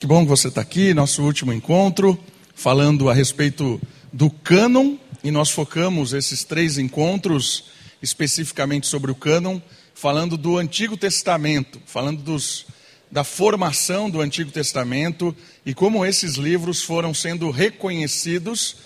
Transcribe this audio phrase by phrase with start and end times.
[0.00, 2.18] Que bom que você está aqui, nosso último encontro,
[2.54, 3.78] falando a respeito
[4.10, 7.64] do cânon, e nós focamos esses três encontros
[8.00, 9.60] especificamente sobre o cânon,
[9.94, 12.64] falando do Antigo Testamento, falando dos,
[13.10, 15.36] da formação do Antigo Testamento
[15.66, 18.76] e como esses livros foram sendo reconhecidos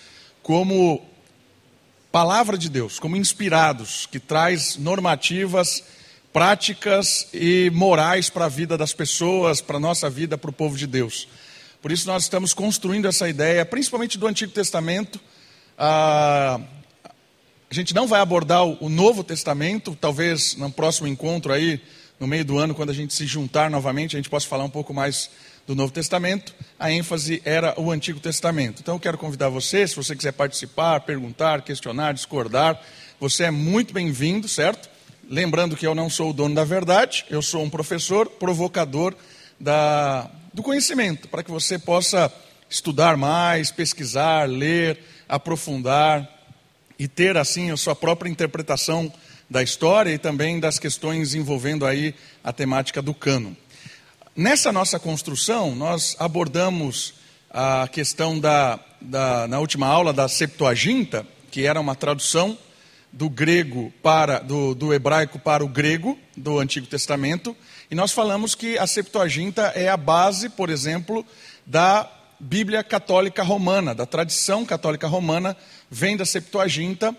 [0.43, 1.01] como
[2.11, 5.85] palavra de Deus, como inspirados, que traz normativas
[6.35, 10.77] práticas e morais para a vida das pessoas, para a nossa vida, para o povo
[10.77, 11.29] de Deus.
[11.81, 15.21] Por isso nós estamos construindo essa ideia, principalmente do Antigo Testamento.
[15.79, 16.59] Ah,
[17.71, 21.81] a gente não vai abordar o Novo Testamento, talvez no próximo encontro aí,
[22.19, 24.71] no meio do ano, quando a gente se juntar novamente, a gente possa falar um
[24.71, 25.31] pouco mais
[25.69, 26.53] do Novo Testamento.
[26.81, 28.81] A ênfase era o Antigo Testamento.
[28.81, 32.83] Então eu quero convidar você, se você quiser participar, perguntar, questionar, discordar,
[33.21, 34.94] você é muito bem-vindo, certo?
[35.29, 39.15] Lembrando que eu não sou o dono da verdade, eu sou um professor provocador
[39.59, 42.33] da, do conhecimento, para que você possa
[42.69, 46.29] estudar mais, pesquisar, ler, aprofundar
[46.99, 49.13] e ter assim a sua própria interpretação
[49.49, 53.57] da história e também das questões envolvendo aí a temática do cano.
[54.37, 57.15] Nessa nossa construção, nós abordamos
[57.51, 62.59] a questão da, da na última aula da Septuaginta, que era uma tradução
[63.15, 67.57] do grego para do, do, hebraico para o grego do Antigo Testamento
[67.89, 71.25] e nós falamos que a Septuaginta é a base, por exemplo,
[71.65, 75.57] da Bíblia Católica Romana, da tradição católica romana
[75.89, 77.17] vem da Septuaginta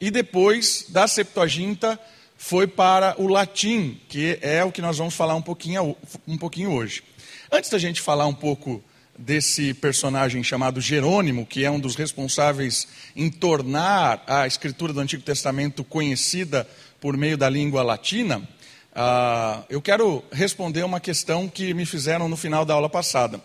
[0.00, 1.98] e depois da Septuaginta
[2.36, 6.72] foi para o latim, que é o que nós vamos falar um pouquinho, um pouquinho
[6.72, 7.04] hoje.
[7.52, 8.82] Antes da gente falar um pouco
[9.18, 15.22] desse personagem chamado Jerônimo, que é um dos responsáveis em tornar a escritura do Antigo
[15.22, 16.68] Testamento conhecida
[17.00, 22.36] por meio da língua latina, uh, eu quero responder uma questão que me fizeram no
[22.36, 23.40] final da aula passada.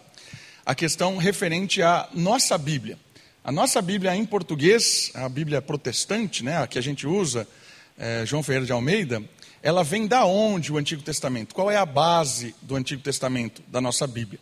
[0.66, 2.98] A questão referente à nossa Bíblia.
[3.44, 7.48] A nossa Bíblia em português, a Bíblia protestante, né, a que a gente usa,
[7.98, 9.24] é, João Ferreira de Almeida,
[9.64, 11.54] ela vem da onde o Antigo Testamento?
[11.54, 14.40] Qual é a base do Antigo Testamento, da nossa Bíblia?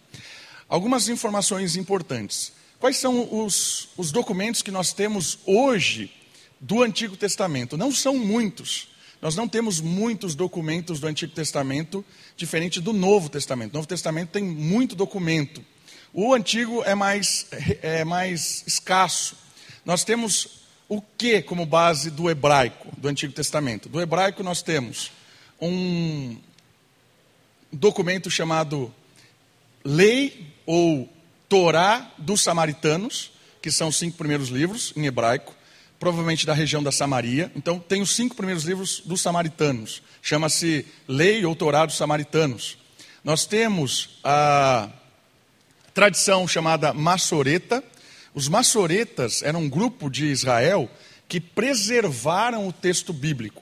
[0.70, 2.54] Algumas informações importantes.
[2.80, 6.14] Quais são os, os documentos que nós temos hoje
[6.60, 7.76] do Antigo Testamento?
[7.76, 8.88] Não são muitos.
[9.20, 12.06] Nós não temos muitos documentos do Antigo Testamento,
[12.38, 13.74] diferente do Novo Testamento.
[13.74, 15.66] O Novo Testamento tem muito documento.
[16.14, 17.48] O Antigo é mais,
[17.82, 19.36] é mais escasso.
[19.84, 23.90] Nós temos o que como base do hebraico, do Antigo Testamento?
[23.90, 25.12] Do hebraico nós temos
[25.60, 26.38] um
[27.72, 28.94] documento chamado
[29.84, 31.10] Lei ou
[31.48, 33.32] Torá dos Samaritanos,
[33.62, 35.56] que são os cinco primeiros livros em hebraico,
[36.00, 37.52] provavelmente da região da Samaria.
[37.56, 40.02] Então, tem os cinco primeiros livros dos samaritanos.
[40.22, 42.78] Chama-se Lei ou Torá dos Samaritanos.
[43.24, 44.90] Nós temos a
[45.94, 47.84] tradição chamada Massoreta.
[48.34, 50.90] Os Massoretas eram um grupo de Israel
[51.28, 53.62] que preservaram o texto bíblico.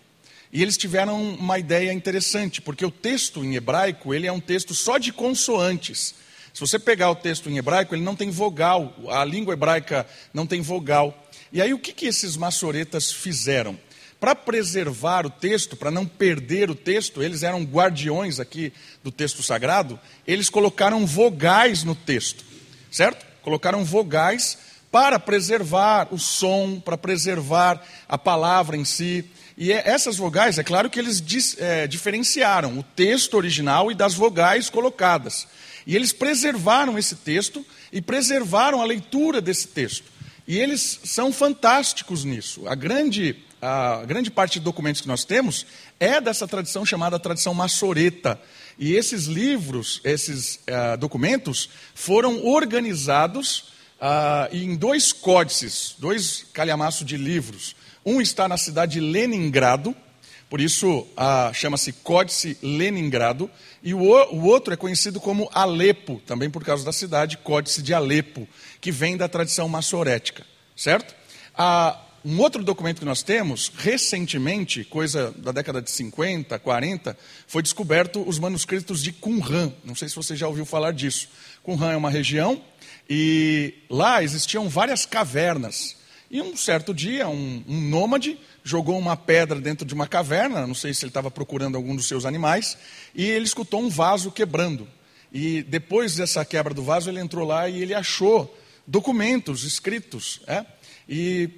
[0.52, 4.74] E eles tiveram uma ideia interessante, porque o texto em hebraico, ele é um texto
[4.74, 6.16] só de consoantes.
[6.54, 10.48] Se você pegar o texto em hebraico, ele não tem vogal, a língua hebraica não
[10.48, 11.28] tem vogal.
[11.52, 13.78] E aí o que, que esses maçoretas fizeram?
[14.20, 19.44] Para preservar o texto, para não perder o texto, eles eram guardiões aqui do texto
[19.44, 22.44] sagrado, eles colocaram vogais no texto,
[22.90, 23.24] certo?
[23.44, 24.58] Colocaram vogais
[24.92, 29.24] para preservar o som, para preservar a palavra em si.
[29.58, 31.24] E é, essas vogais, é claro que eles
[31.58, 35.48] é, diferenciaram o texto original e das vogais colocadas.
[35.86, 40.06] E eles preservaram esse texto e preservaram a leitura desse texto.
[40.48, 42.68] E eles são fantásticos nisso.
[42.68, 45.66] A grande, a grande parte de documentos que nós temos
[46.00, 48.40] é dessa tradição chamada tradição maçoreta.
[48.78, 53.70] E esses livros, esses uh, documentos, foram organizados
[54.00, 57.76] uh, em dois códices, dois calhamaços de livros.
[58.08, 59.94] Um está na cidade de Leningrado,
[60.50, 63.52] por isso ah, chama-se Códice Leningrado,
[63.84, 67.94] e o, o, outro é conhecido como Alepo, também por causa da cidade, Códice de
[67.94, 68.48] Alepo,
[68.80, 71.14] que vem da tradição massorética, certo?
[71.54, 77.62] Ah, um outro documento que nós temos, recentemente, coisa da década de 50, 40, foi
[77.62, 79.74] descoberto os manuscritos de Qumran.
[79.84, 81.28] Não sei se você já ouviu falar disso.
[81.62, 82.62] Qumran é uma região
[83.10, 85.97] e lá existiam várias cavernas
[86.30, 90.76] e um certo dia, um, um nômade jogou uma pedra dentro de uma caverna, não
[90.76, 92.78] sei se ele estava procurando algum dos seus animais,
[93.16, 94.88] e ele escutou um vaso quebrando.
[95.32, 100.42] E depois dessa quebra do vaso, ele entrou lá e ele achou documentos escritos.
[100.48, 100.66] É?
[101.08, 101.50] E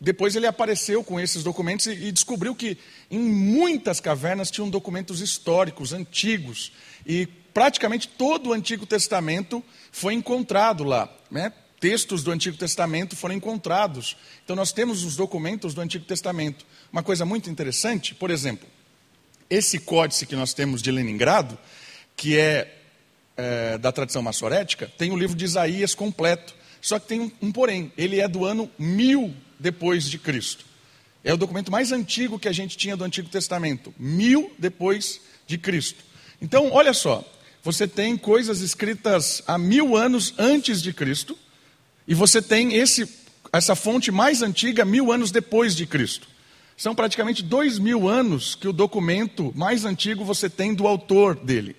[0.00, 2.78] depois ele apareceu com esses documentos e, e descobriu que
[3.10, 6.72] em muitas cavernas tinham documentos históricos, antigos.
[7.04, 11.08] E praticamente todo o Antigo Testamento foi encontrado lá.
[11.30, 11.52] Né?
[11.88, 14.16] Textos do Antigo Testamento foram encontrados.
[14.42, 16.66] Então, nós temos os documentos do Antigo Testamento.
[16.92, 18.66] Uma coisa muito interessante, por exemplo,
[19.48, 21.56] esse códice que nós temos de Leningrado,
[22.16, 22.76] que é,
[23.36, 26.56] é da tradição maçorética, tem o livro de Isaías completo.
[26.80, 30.64] Só que tem um, um porém, ele é do ano mil depois de Cristo.
[31.22, 35.56] É o documento mais antigo que a gente tinha do Antigo Testamento, mil depois de
[35.56, 36.02] Cristo.
[36.42, 37.24] Então, olha só,
[37.62, 41.38] você tem coisas escritas há mil anos antes de Cristo,
[42.06, 43.08] e você tem esse,
[43.52, 46.28] essa fonte mais antiga mil anos depois de Cristo.
[46.76, 51.74] São praticamente dois mil anos que o documento mais antigo você tem do autor dele.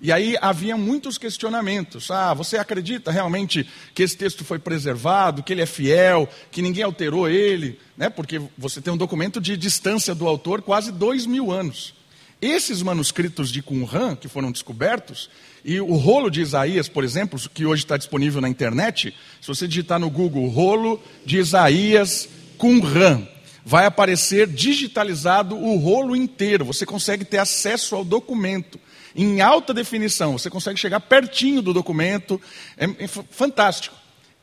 [0.00, 2.10] E aí havia muitos questionamentos.
[2.10, 3.64] Ah, você acredita realmente
[3.94, 7.78] que esse texto foi preservado, que ele é fiel, que ninguém alterou ele?
[7.96, 8.10] Né?
[8.10, 11.94] Porque você tem um documento de distância do autor quase dois mil anos.
[12.40, 15.30] Esses manuscritos de Qumran, que foram descobertos,
[15.64, 19.68] e o rolo de Isaías, por exemplo, que hoje está disponível na internet, se você
[19.68, 22.28] digitar no Google rolo de Isaías
[22.58, 23.26] Qumran,
[23.64, 26.64] vai aparecer digitalizado o rolo inteiro.
[26.64, 28.78] Você consegue ter acesso ao documento
[29.14, 30.36] em alta definição.
[30.36, 32.40] Você consegue chegar pertinho do documento.
[32.76, 33.94] É, é fantástico.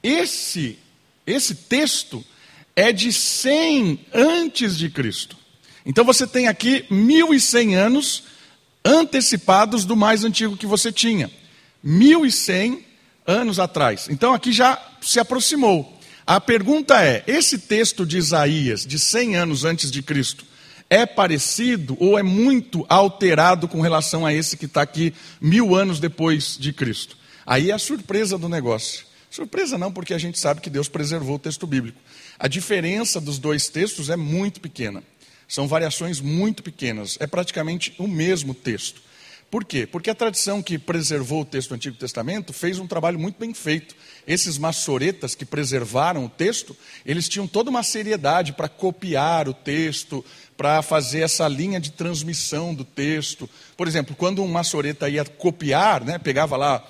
[0.02, 0.80] Esse,
[1.28, 2.24] esse texto
[2.76, 5.38] é de 100 antes de Cristo.
[5.86, 8.24] Então você tem aqui 1100 anos
[8.84, 11.30] antecipados do mais antigo que você tinha.
[11.84, 12.86] 1100
[13.26, 14.08] anos atrás.
[14.10, 15.98] Então aqui já se aproximou.
[16.26, 20.46] A pergunta é: esse texto de Isaías, de 100 anos antes de Cristo,
[20.90, 26.00] é parecido ou é muito alterado com relação a esse que está aqui mil anos
[26.00, 27.18] depois de Cristo?
[27.46, 29.06] Aí é a surpresa do negócio.
[29.30, 32.00] Surpresa não, porque a gente sabe que Deus preservou o texto bíblico.
[32.40, 35.04] A diferença dos dois textos é muito pequena.
[35.50, 37.18] São variações muito pequenas.
[37.20, 39.02] É praticamente o mesmo texto.
[39.50, 39.88] Por quê?
[39.88, 43.52] Porque a tradição que preservou o texto do Antigo Testamento fez um trabalho muito bem
[43.52, 43.96] feito.
[44.28, 50.24] Esses maçoretas que preservaram o texto, eles tinham toda uma seriedade para copiar o texto,
[50.56, 53.50] para fazer essa linha de transmissão do texto.
[53.76, 56.88] Por exemplo, quando um maçoreta ia copiar, né, pegava lá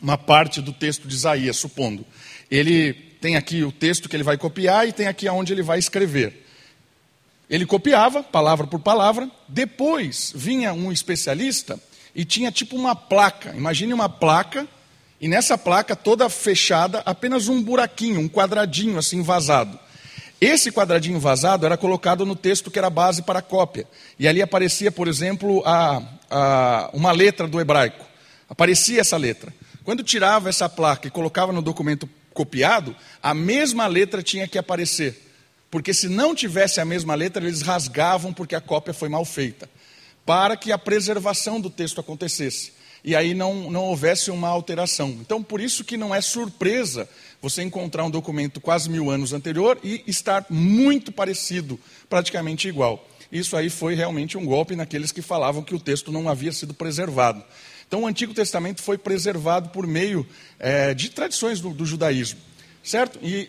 [0.00, 2.06] uma parte do texto de Isaías, supondo,
[2.50, 5.78] ele tem aqui o texto que ele vai copiar e tem aqui aonde ele vai
[5.78, 6.41] escrever.
[7.52, 11.78] Ele copiava, palavra por palavra, depois vinha um especialista
[12.14, 13.54] e tinha tipo uma placa.
[13.54, 14.66] Imagine uma placa,
[15.20, 19.78] e nessa placa toda fechada, apenas um buraquinho, um quadradinho assim vazado.
[20.40, 23.86] Esse quadradinho vazado era colocado no texto que era base para a cópia.
[24.18, 28.06] E ali aparecia, por exemplo, a, a, uma letra do hebraico.
[28.48, 29.52] Aparecia essa letra.
[29.84, 35.31] Quando tirava essa placa e colocava no documento copiado, a mesma letra tinha que aparecer
[35.72, 39.70] porque se não tivesse a mesma letra, eles rasgavam porque a cópia foi mal feita,
[40.22, 42.74] para que a preservação do texto acontecesse.
[43.02, 45.08] E aí não, não houvesse uma alteração.
[45.22, 47.08] Então, por isso que não é surpresa
[47.40, 53.08] você encontrar um documento quase mil anos anterior e estar muito parecido, praticamente igual.
[53.32, 56.74] Isso aí foi realmente um golpe naqueles que falavam que o texto não havia sido
[56.74, 57.42] preservado.
[57.88, 60.26] Então, o Antigo Testamento foi preservado por meio
[60.58, 62.40] é, de tradições do, do judaísmo,
[62.82, 63.18] certo?
[63.22, 63.48] E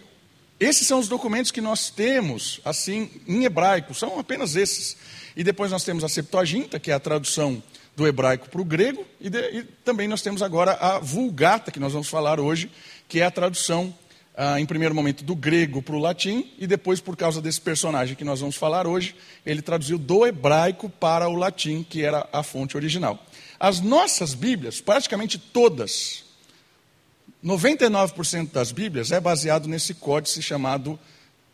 [0.64, 4.96] esses são os documentos que nós temos, assim, em hebraico, são apenas esses.
[5.36, 7.62] E depois nós temos a Septuaginta, que é a tradução
[7.96, 11.80] do hebraico para o grego, e, de, e, também nós temos agora a Vulgata, que
[11.80, 12.72] nós vamos falar hoje,
[13.08, 13.94] que é a tradução,
[14.36, 18.16] ah, em primeiro momento, do grego para o latim, e depois, por causa desse personagem
[18.16, 22.42] que nós vamos falar hoje, ele traduziu do hebraico para o latim, que era a
[22.42, 23.24] fonte original.
[23.60, 26.24] As nossas Bíblias, praticamente todas,
[27.44, 30.98] 99% das Bíblias é baseado nesse códice chamado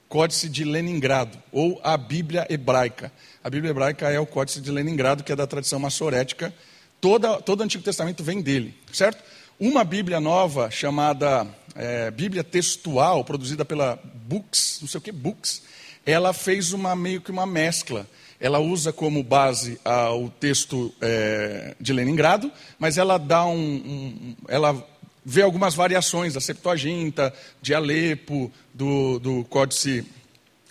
[0.08, 3.12] Códice de Leningrado, ou a Bíblia Hebraica.
[3.44, 6.54] A Bíblia Hebraica é o Códice de Leningrado, que é da tradição maçorética.
[7.02, 9.24] Toda, todo o Antigo Testamento vem dele, certo?
[9.60, 15.64] Uma Bíblia nova, chamada é, Bíblia Textual, produzida pela Books, não sei o que, Books,
[16.06, 18.08] ela fez uma meio que uma mescla.
[18.40, 24.36] Ela usa como base ah, o texto é, de Leningrado, mas ela dá um, um
[24.48, 24.88] ela
[25.30, 27.32] vê algumas variações da Septuaginta,
[27.62, 30.04] de Alepo, do, do Códice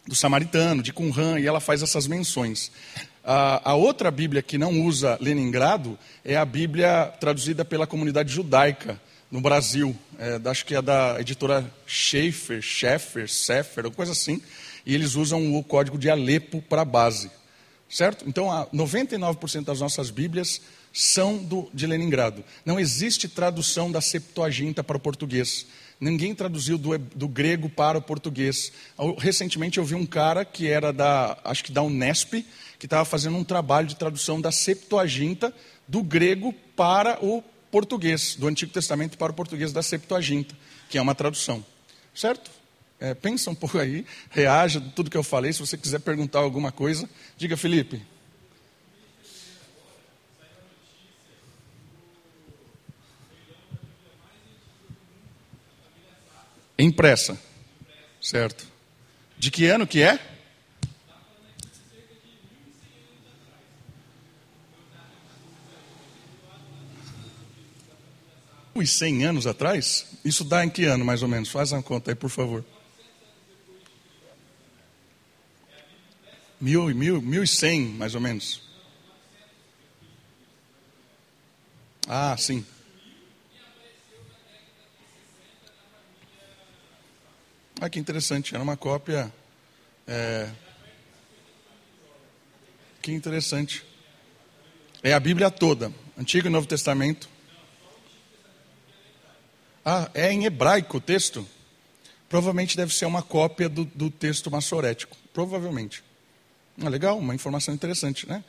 [0.04, 2.72] do Samaritano, de Qumran, e ela faz essas menções.
[3.22, 9.00] A, a, outra Bíblia que não usa Leningrado é a Bíblia traduzida pela comunidade judaica
[9.30, 9.94] no Brasil.
[10.18, 14.42] É, acho que é da editora Schaeffer, Schaeffer, Sefer, alguma coisa assim.
[14.84, 17.30] E eles usam o código de Alepo para base.
[17.88, 18.24] Certo?
[18.26, 20.60] Então, 99% das nossas Bíblias
[20.92, 22.44] são do, de Leningrado.
[22.64, 25.66] Não existe tradução da Septuaginta para o português.
[26.00, 28.72] Ninguém traduziu do, do, grego para o português.
[29.18, 32.44] Recentemente eu vi um cara que era da, acho que da Unesp,
[32.78, 35.52] que estava fazendo um trabalho de tradução da Septuaginta
[35.88, 40.54] do grego para o português, do Antigo Testamento para o português da Septuaginta,
[40.88, 41.64] que é uma tradução.
[42.14, 42.50] Certo?
[43.00, 45.52] É, pensa um pouco aí, reaja tudo que eu falei.
[45.52, 48.02] Se você quiser perguntar alguma coisa, diga, Felipe.
[56.78, 57.38] Impressa.
[58.20, 58.66] Certo.
[59.36, 60.18] De que ano que é?
[68.82, 70.06] e cem anos atrás?
[70.24, 71.48] Isso dá em que ano, mais ou menos?
[71.48, 72.64] Faz uma conta aí, por favor.
[76.60, 78.62] Mil, mil, mil e cem, mais ou menos.
[82.06, 82.64] Ah, sim.
[87.80, 88.54] Ah, que interessante.
[88.54, 89.32] Era uma cópia.
[90.06, 90.50] É...
[93.00, 93.84] Que interessante.
[95.02, 97.28] É a Bíblia toda, Antigo e Novo Testamento.
[99.84, 101.48] Ah, é em hebraico o texto?
[102.28, 105.16] Provavelmente deve ser uma cópia do, do texto massorético.
[105.32, 106.02] Provavelmente.
[106.82, 108.42] Ah, legal, uma informação interessante, né?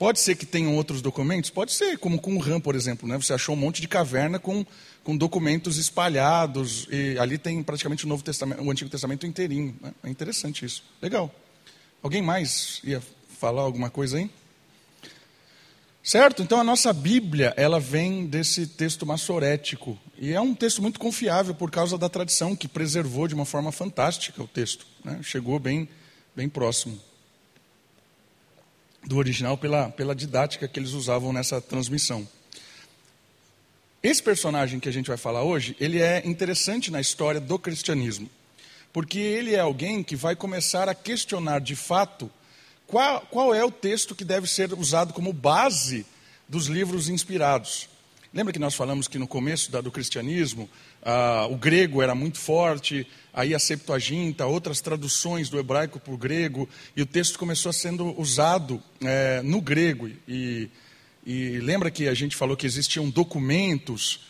[0.00, 1.50] Pode ser que tenham outros documentos?
[1.50, 3.06] Pode ser, como com o RAM, por exemplo.
[3.06, 3.18] Né?
[3.18, 4.64] Você achou um monte de caverna com,
[5.04, 9.76] com documentos espalhados, e ali tem praticamente o Novo Testamento, o Antigo Testamento inteirinho.
[9.78, 9.92] Né?
[10.04, 10.82] É interessante isso.
[11.02, 11.30] Legal.
[12.02, 13.02] Alguém mais ia
[13.38, 14.30] falar alguma coisa aí?
[16.02, 16.42] Certo?
[16.42, 19.98] Então a nossa Bíblia, ela vem desse texto massorético.
[20.16, 23.70] E é um texto muito confiável por causa da tradição que preservou de uma forma
[23.70, 24.86] fantástica o texto.
[25.04, 25.20] Né?
[25.22, 25.86] Chegou bem,
[26.34, 27.09] bem próximo
[29.04, 32.26] do original pela, pela didática que eles usavam nessa transmissão.
[34.02, 38.30] Esse personagem que a gente vai falar hoje, ele é interessante na história do cristianismo,
[38.92, 42.30] porque ele é alguém que vai começar a questionar de fato
[42.86, 46.06] qual, qual é o texto que deve ser usado como base
[46.48, 47.88] dos livros inspirados.
[48.32, 50.68] Lembra que nós falamos que no começo da, do cristianismo,
[51.02, 56.18] ah, o grego era muito forte, aí a Septuaginta, outras traduções do hebraico para o
[56.18, 60.10] grego, e o texto começou a sendo usado é, no grego.
[60.26, 60.68] E,
[61.24, 64.28] e lembra que a gente falou que existiam documentos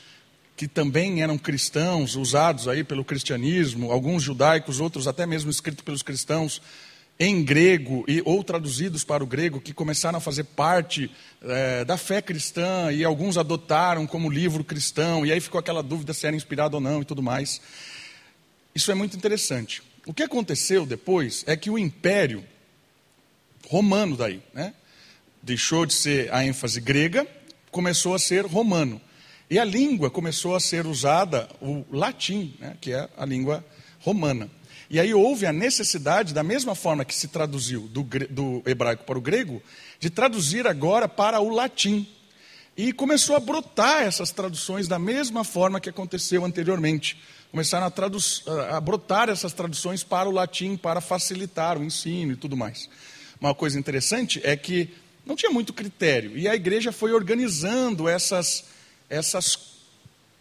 [0.61, 6.03] que também eram cristãos, usados aí pelo cristianismo, alguns judaicos, outros até mesmo escritos pelos
[6.03, 6.61] cristãos,
[7.19, 11.11] em grego e, ou traduzidos para o grego, que começaram a fazer parte
[11.43, 16.13] é, da fé cristã e alguns adotaram como livro cristão, e aí ficou aquela dúvida
[16.13, 17.61] se era inspirado ou não e tudo mais.
[18.75, 19.83] Isso é muito interessante.
[20.07, 22.45] O que aconteceu depois é que o império
[23.69, 24.75] romano daí, né,
[25.43, 27.27] deixou de ser a ênfase grega,
[27.71, 29.01] começou a ser romano.
[29.49, 33.65] E a língua começou a ser usada, o latim, né, que é a língua
[34.01, 34.51] romana.
[34.89, 39.19] E aí houve a necessidade, da mesma forma que se traduziu do, do hebraico para
[39.19, 39.63] o grego,
[40.01, 42.09] de traduzir agora para o latim.
[42.77, 47.21] E começou a brotar essas traduções da mesma forma que aconteceu anteriormente.
[47.51, 52.57] Começaram a, a, brotar essas traduções para o latim para facilitar o ensino e tudo
[52.57, 52.89] mais.
[53.41, 54.91] Uma coisa interessante é que
[55.27, 58.65] não tinha muito critério e a igreja foi organizando essas,
[59.09, 59.59] essas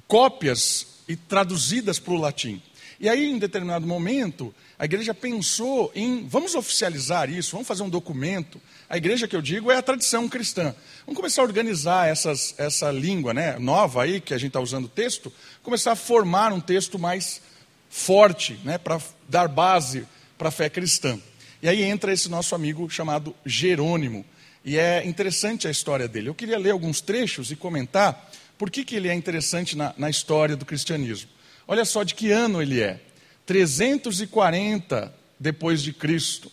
[0.08, 2.62] cópias e traduzidas para o latim.
[3.00, 7.90] E aí, em determinado momento, a igreja pensou em vamos oficializar isso, vamos fazer um
[7.90, 8.62] documento.
[8.90, 10.74] A igreja que eu digo é a tradição cristã.
[11.06, 14.86] Vamos começar a organizar essas, essa língua né, nova aí, que a gente está usando
[14.86, 15.32] o texto,
[15.62, 17.40] começar a formar um texto mais
[17.88, 20.08] forte, né, para dar base
[20.40, 21.20] para a fé cristã.
[21.62, 24.26] E aí entra esse nosso amigo chamado Jerônimo.
[24.66, 26.30] E é interessante a história dele.
[26.30, 30.10] Eu queria ler alguns trechos e comentar por que, que ele é interessante na, na
[30.10, 31.30] história do cristianismo.
[31.68, 33.00] Olha só de que ano ele é.
[33.46, 36.52] 340 depois de Cristo,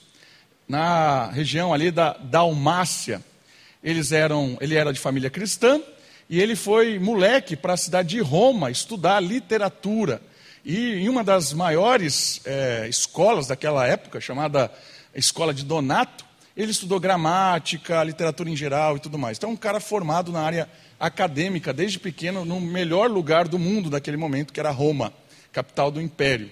[0.68, 3.23] na região ali da Dalmácia.
[3.82, 5.80] Eles eram, ele era de família cristã
[6.28, 10.20] e ele foi moleque para a cidade de Roma estudar literatura.
[10.64, 14.70] E em uma das maiores é, escolas daquela época, chamada
[15.14, 16.25] Escola de Donato,
[16.56, 19.38] ele estudou gramática, literatura em geral e tudo mais.
[19.38, 20.68] Então, um cara formado na área
[20.99, 25.12] acadêmica desde pequeno no melhor lugar do mundo daquele momento, que era Roma,
[25.52, 26.50] capital do império.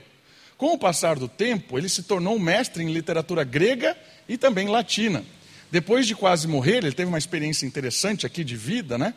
[0.56, 3.96] Com o passar do tempo, ele se tornou um mestre em literatura grega
[4.28, 5.24] e também latina.
[5.70, 9.14] Depois de quase morrer, ele teve uma experiência interessante aqui de vida, né?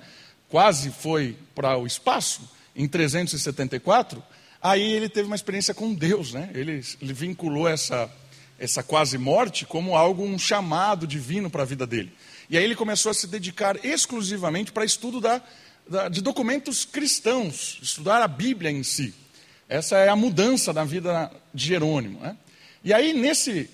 [0.50, 4.24] Quase foi para o espaço em 374.
[4.62, 6.50] Aí ele teve uma experiência com Deus, né?
[6.54, 8.10] Ele, ele vinculou essa
[8.60, 12.12] essa quase morte como algo um chamado divino para a vida dele.
[12.50, 15.42] E aí ele começou a se dedicar exclusivamente para estudo da,
[15.88, 19.14] da, de documentos cristãos, estudar a Bíblia em si.
[19.70, 22.20] Essa é a mudança da vida de Jerônimo.
[22.20, 22.38] Né?
[22.84, 23.70] E aí, nesse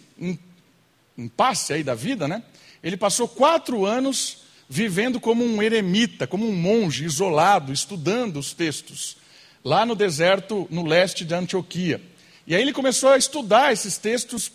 [1.18, 2.42] impasse aí da vida, né,
[2.84, 9.18] ele passou quatro anos vivendo como um eremita, como um monge isolado, estudando os textos,
[9.64, 12.02] lá no deserto, no leste de Antioquia.
[12.46, 14.50] E aí ele começou a estudar esses textos,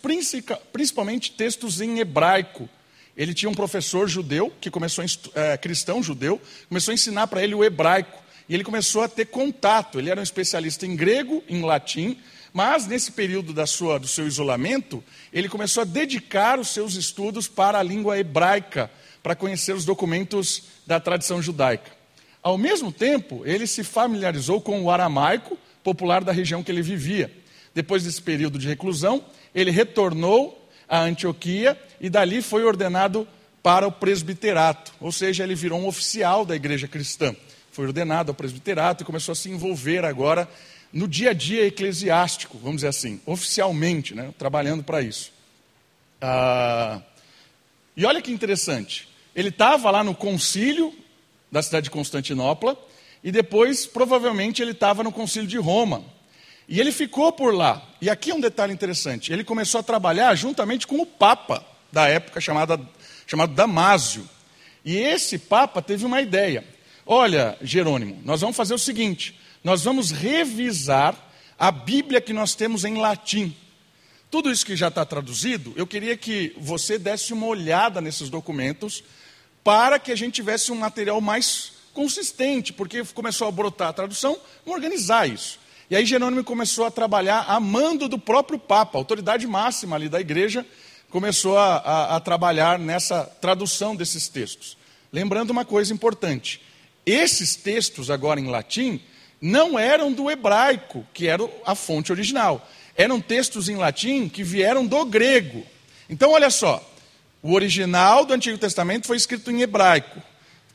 [0.73, 2.69] principalmente textos em hebraico.
[3.17, 7.43] Ele tinha um professor judeu, que começou a, é, cristão judeu, começou a ensinar para
[7.43, 8.21] ele o hebraico.
[8.49, 9.99] E ele começou a ter contato.
[9.99, 12.17] Ele era um especialista em grego, em latim,
[12.51, 17.47] mas nesse período da sua, do seu isolamento, ele começou a dedicar os seus estudos
[17.47, 18.89] para a língua hebraica,
[19.21, 21.91] para conhecer os documentos da tradição judaica.
[22.41, 27.31] Ao mesmo tempo, ele se familiarizou com o aramaico popular da região que ele vivia.
[27.75, 33.27] Depois desse período de reclusão, ele retornou a Antioquia e dali foi ordenado
[33.61, 37.35] para o presbiterato, ou seja, ele virou um oficial da igreja cristã.
[37.79, 40.49] Foi ordenado ao presbiterato e começou a se envolver agora
[40.91, 45.31] no dia a dia eclesiástico, vamos dizer assim, oficialmente, né, trabalhando para isso.
[46.19, 46.99] Ah,
[47.95, 50.93] e olha que interessante, ele estava lá no concílio
[51.49, 52.77] da cidade de Constantinopla
[53.23, 56.03] e depois, provavelmente, ele estava no concílio de Roma.
[56.67, 57.81] E ele ficou por lá.
[58.01, 62.09] E aqui é um detalhe interessante: ele começou a trabalhar juntamente com o Papa da
[62.09, 62.77] época, chamada,
[63.25, 64.27] chamado Damásio.
[64.83, 66.77] E esse Papa teve uma ideia.
[67.11, 71.15] Olha, Jerônimo, nós vamos fazer o seguinte: nós vamos revisar
[71.57, 73.57] a Bíblia que nós temos em latim.
[74.29, 79.03] Tudo isso que já está traduzido, eu queria que você desse uma olhada nesses documentos
[79.63, 84.37] para que a gente tivesse um material mais consistente, porque começou a brotar a tradução,
[84.63, 85.59] vamos organizar isso.
[85.89, 90.21] E aí Jerônimo começou a trabalhar a mando do próprio Papa, autoridade máxima ali da
[90.21, 90.63] igreja,
[91.09, 94.77] começou a, a, a trabalhar nessa tradução desses textos.
[95.11, 96.68] Lembrando uma coisa importante:
[97.11, 99.01] esses textos, agora em latim,
[99.41, 102.67] não eram do hebraico, que era a fonte original.
[102.95, 105.65] Eram textos em latim que vieram do grego.
[106.09, 106.83] Então, olha só:
[107.41, 110.21] o original do Antigo Testamento foi escrito em hebraico,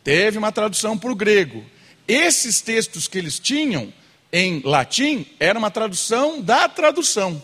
[0.02, 1.64] teve uma tradução para o grego.
[2.08, 3.92] Esses textos que eles tinham
[4.32, 7.40] em latim era uma tradução da tradução,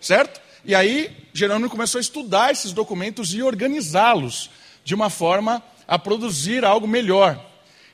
[0.00, 0.40] certo?
[0.64, 4.50] E aí Jerônimo começou a estudar esses documentos e organizá-los
[4.84, 7.51] de uma forma a produzir algo melhor.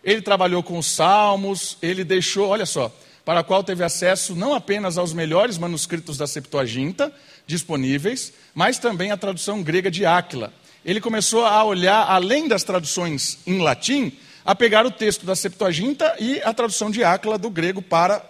[0.09, 2.91] Ele trabalhou com os salmos, ele deixou, olha só,
[3.27, 7.13] para a qual teve acesso não apenas aos melhores manuscritos da Septuaginta
[7.47, 10.51] disponíveis, mas também a tradução grega de Áquila.
[10.83, 14.11] Ele começou a olhar, além das traduções em latim,
[14.47, 18.25] a pegar o texto da Septuaginta e a tradução de Áquila do grego para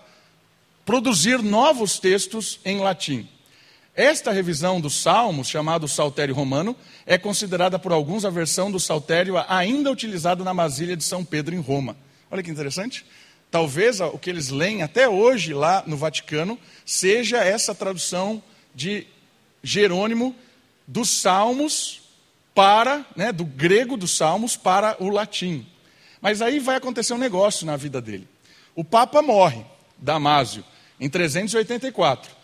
[0.85, 3.29] produzir novos textos em latim.
[3.99, 9.35] Esta revisão dos Salmos, chamado Saltério Romano, é considerada por alguns a versão do Saltério
[9.49, 11.97] ainda utilizado na Masília de São Pedro em Roma.
[12.31, 13.05] Olha que interessante.
[13.51, 16.57] Talvez o que eles leem até hoje lá no Vaticano
[16.87, 18.41] seja essa tradução
[18.73, 19.05] de
[19.65, 20.33] Jerônimo
[20.87, 22.03] dos Salmos
[22.55, 25.67] para, né, do grego dos Salmos para o latim.
[26.21, 28.29] Mas aí vai acontecer um negócio na vida dele.
[28.77, 29.67] O Papa morre,
[29.99, 30.65] Damásio,
[31.01, 32.38] em 384.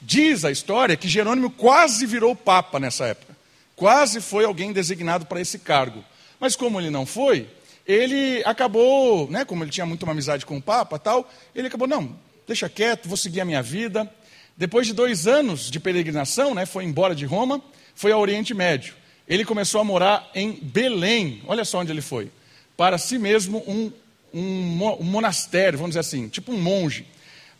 [0.00, 3.36] Diz a história que Jerônimo quase virou papa nessa época.
[3.74, 6.04] Quase foi alguém designado para esse cargo.
[6.40, 7.48] Mas como ele não foi,
[7.86, 11.86] ele acabou, né, como ele tinha muito uma amizade com o Papa tal, ele acabou,
[11.86, 14.10] não, deixa quieto, vou seguir a minha vida.
[14.56, 17.62] Depois de dois anos de peregrinação, né, foi embora de Roma,
[17.94, 18.94] foi ao Oriente Médio.
[19.28, 22.30] Ele começou a morar em Belém, olha só onde ele foi.
[22.76, 23.92] Para si mesmo um,
[24.32, 27.06] um, um monastério, vamos dizer assim, tipo um monge.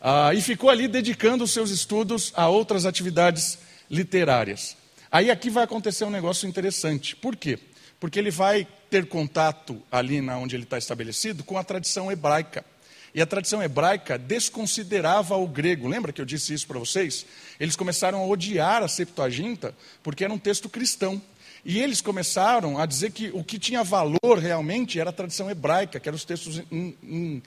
[0.09, 3.59] Ah, e ficou ali dedicando os seus estudos a outras atividades
[3.91, 4.77] literárias.
[5.11, 7.17] Aí aqui vai acontecer um negócio interessante.
[7.17, 7.59] Por quê?
[7.99, 12.65] Porque ele vai ter contato ali na onde ele está estabelecido com a tradição hebraica.
[13.13, 15.89] E a tradição hebraica desconsiderava o grego.
[15.89, 17.27] Lembra que eu disse isso para vocês?
[17.59, 21.21] Eles começaram a odiar a Septuaginta porque era um texto cristão.
[21.65, 25.99] E eles começaram a dizer que o que tinha valor realmente era a tradição hebraica,
[25.99, 27.43] que eram os textos em, em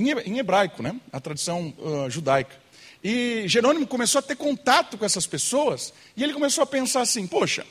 [0.00, 0.94] em hebraico, né?
[1.12, 2.56] a tradição uh, judaica.
[3.02, 7.26] E Jerônimo começou a ter contato com essas pessoas e ele começou a pensar assim:
[7.26, 7.66] poxa,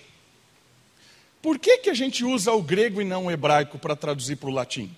[1.42, 4.50] por que, que a gente usa o grego e não o hebraico para traduzir para
[4.50, 4.96] o latim?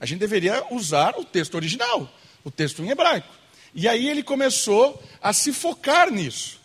[0.00, 2.10] A gente deveria usar o texto original,
[2.44, 3.28] o texto em hebraico.
[3.74, 6.60] E aí ele começou a se focar nisso,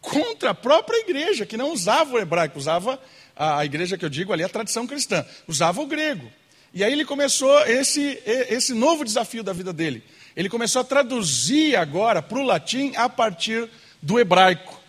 [0.00, 3.00] contra a própria igreja, que não usava o hebraico, usava
[3.36, 6.30] a igreja que eu digo ali, a tradição cristã, usava o grego.
[6.74, 10.02] E aí ele começou esse, esse novo desafio da vida dele.
[10.34, 13.70] Ele começou a traduzir agora para o latim a partir
[14.02, 14.80] do hebraico.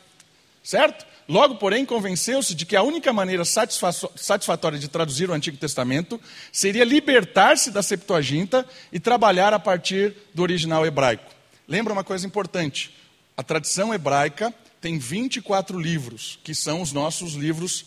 [0.64, 1.06] Certo?
[1.30, 6.20] Logo, porém, convenceu-se de que a única maneira satisfatória de traduzir o Antigo Testamento
[6.52, 11.32] seria libertar-se da Septuaginta e trabalhar a partir do original hebraico.
[11.68, 12.96] Lembra uma coisa importante:
[13.38, 17.86] a tradição hebraica tem 24 livros, que são os nossos livros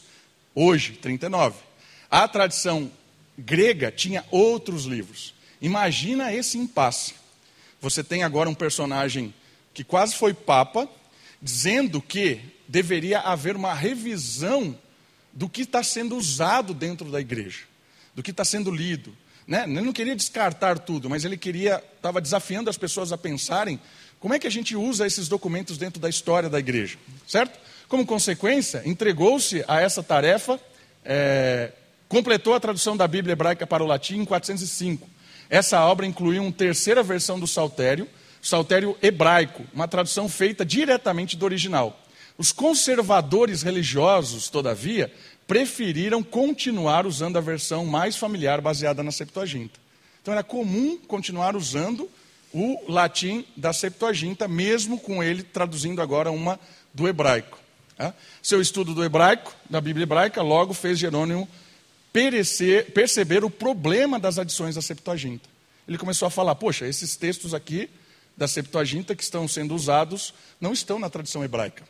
[0.55, 1.57] hoje, 39.
[2.11, 2.91] A tradição
[3.39, 5.33] grega tinha outros livros.
[5.63, 7.15] Imagina esse impasse.
[7.81, 9.33] Você tem agora um personagem
[9.73, 10.89] que quase foi papa,
[11.41, 14.77] dizendo que deveria haver uma revisão
[15.33, 17.61] do que está sendo usado dentro da igreja,
[18.15, 19.17] do que está sendo lido.
[19.47, 19.65] Né?
[19.65, 23.81] Ele não queria descartar tudo, mas ele queria, estava desafiando as pessoas a pensarem
[24.19, 27.59] como é que a gente usa esses documentos dentro da história da igreja, certo?
[27.89, 30.61] Como consequência, entregou-se a essa tarefa,
[31.05, 31.73] é,
[32.09, 35.09] completou a tradução da Bíblia hebraica para o latim em 405.
[35.51, 38.09] Essa obra incluiu uma terceira versão do Saltério,
[38.41, 42.01] Saltério hebraico, uma tradução feita diretamente do original.
[42.37, 45.13] Os conservadores religiosos, todavia,
[45.47, 49.81] preferiram continuar usando a versão mais familiar baseada na Septuaginta.
[50.23, 52.09] Então era comum continuar usando
[52.53, 56.61] o latim da Septuaginta, mesmo com ele traduzindo agora uma
[56.95, 57.59] do hebraico.
[57.97, 58.15] Tá?
[58.43, 61.49] Seu estudo do hebraico, da Bíblia hebraica, logo fez Jerônimo
[62.13, 65.49] perecer, perceber o problema das adições da Septuaginta.
[65.87, 67.89] Ele começou a falar: poxa, esses textos aqui
[68.37, 71.85] da Septuaginta que estão sendo usados não estão na tradição hebraica.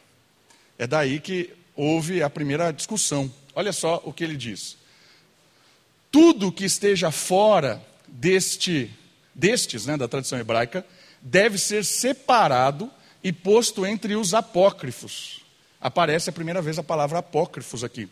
[0.78, 3.33] É daí que houve a primeira discussão.
[3.54, 4.76] Olha só o que ele diz.
[6.11, 8.90] Tudo que esteja fora deste,
[9.35, 10.87] destes, né, da tradição hebraica,
[11.20, 12.90] deve ser separado
[13.22, 15.42] e posto entre os apócrifos.
[15.81, 18.09] Aparece a primeira vez a palavra apócrifos aqui.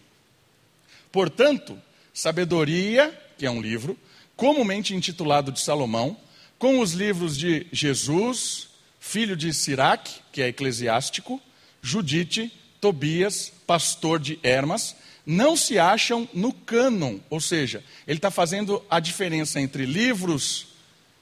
[1.10, 1.80] Portanto,
[2.16, 3.94] Sabedoria, que é um livro,
[4.34, 6.16] comumente intitulado de Salomão,
[6.58, 11.38] com os livros de Jesus, filho de Sirac, que é eclesiástico,
[11.82, 12.50] Judite,
[12.80, 18.98] Tobias, pastor de Hermas, não se acham no cânon, ou seja, ele está fazendo a
[18.98, 20.68] diferença entre livros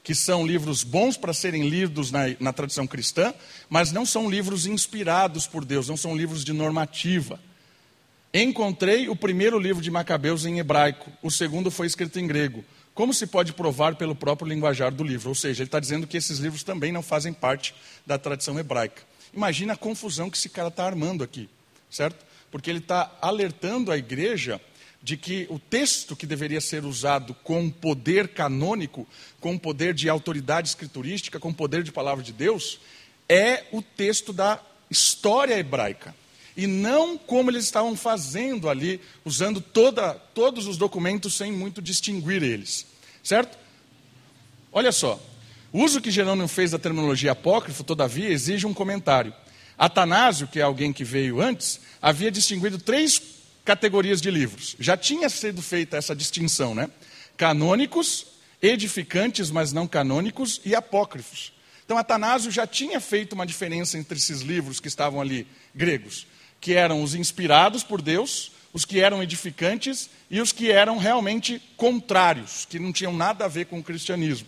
[0.01, 3.33] que são livros bons para serem lidos na, na tradição cristã,
[3.69, 7.37] mas não são livros inspirados por Deus, não são livros de normativa.
[8.37, 12.65] Encontrei o primeiro livro de Macabeus em hebraico, o segundo foi escrito em grego.
[12.93, 15.29] Como se pode provar pelo próprio linguajar do livro?
[15.29, 17.73] Ou seja, ele está dizendo que esses livros também não fazem parte
[18.05, 19.03] da tradição hebraica.
[19.33, 21.47] Imagina a confusão que esse cara está armando aqui,
[21.89, 22.25] certo?
[22.51, 24.59] Porque ele está alertando a igreja
[25.01, 29.07] de que o texto que deveria ser usado com poder canônico,
[29.39, 32.81] com poder de autoridade escriturística, com poder de palavra de Deus,
[33.29, 34.59] é o texto da
[34.91, 36.13] história hebraica.
[36.55, 42.41] E não como eles estavam fazendo ali, usando toda, todos os documentos sem muito distinguir
[42.41, 42.85] eles.
[43.23, 43.57] Certo?
[44.71, 45.21] Olha só,
[45.71, 49.33] o uso que Jerônimo fez da terminologia apócrifo, todavia, exige um comentário.
[49.77, 53.21] Atanásio, que é alguém que veio antes, havia distinguido três
[53.65, 54.75] categorias de livros.
[54.79, 56.89] Já tinha sido feita essa distinção, né?
[57.35, 58.27] Canônicos,
[58.61, 61.51] edificantes, mas não canônicos, e apócrifos.
[61.83, 66.25] Então, Atanásio já tinha feito uma diferença entre esses livros que estavam ali, gregos,
[66.65, 71.61] que eram os inspirados por Deus, os que eram edificantes e os que eram realmente
[71.77, 74.47] contrários, que não tinham nada a ver com o cristianismo.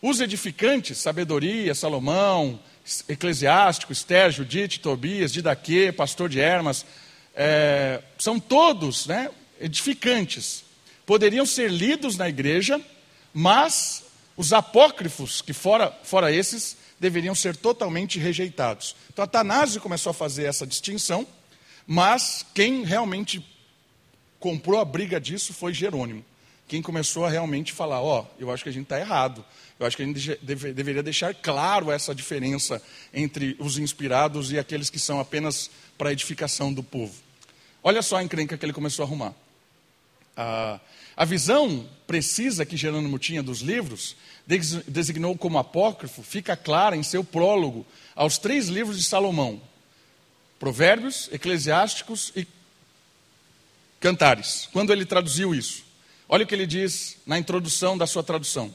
[0.00, 2.60] Os edificantes, sabedoria, Salomão,
[3.08, 6.86] Eclesiástico, Esther, Judite, Tobias, Didaquê, pastor de Hermas,
[7.34, 9.28] é, são todos né,
[9.60, 10.62] edificantes.
[11.04, 12.80] Poderiam ser lidos na igreja,
[13.34, 14.04] mas
[14.36, 18.94] os apócrifos, que fora, fora esses, deveriam ser totalmente rejeitados.
[19.12, 21.26] Então, Atanásio começou a fazer essa distinção,
[21.84, 23.44] mas quem realmente
[24.38, 26.24] comprou a briga disso foi Jerônimo.
[26.68, 29.44] Quem começou a realmente falar: Ó, oh, eu acho que a gente está errado.
[29.80, 32.80] Eu acho que a gente deve, deveria deixar claro essa diferença
[33.12, 37.14] entre os inspirados e aqueles que são apenas para edificação do povo.
[37.82, 39.34] Olha só a encrenca que ele começou a arrumar.
[40.36, 40.80] Ah,
[41.16, 44.16] a visão precisa que Jerônimo tinha dos livros,
[44.86, 49.60] designou como apócrifo, fica clara em seu prólogo aos três livros de Salomão:
[50.58, 52.46] Provérbios, Eclesiásticos e
[54.00, 54.68] Cantares.
[54.72, 55.84] Quando ele traduziu isso,
[56.28, 58.74] olha o que ele diz na introdução da sua tradução.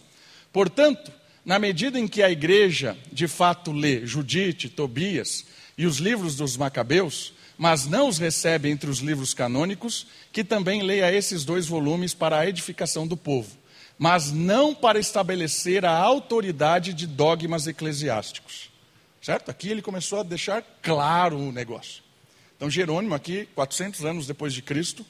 [0.54, 1.12] Portanto,
[1.44, 5.46] na medida em que a igreja de fato lê Judite, Tobias
[5.78, 10.84] e os livros dos Macabeus, mas não os recebe entre os livros canônicos, que também
[10.84, 13.58] leia esses dois volumes para a edificação do povo,
[13.98, 18.70] mas não para estabelecer a autoridade de dogmas eclesiásticos.
[19.22, 19.50] Certo?
[19.50, 22.04] Aqui ele começou a deixar claro o negócio.
[22.56, 25.06] Então Jerônimo aqui, 400 anos depois de Cristo,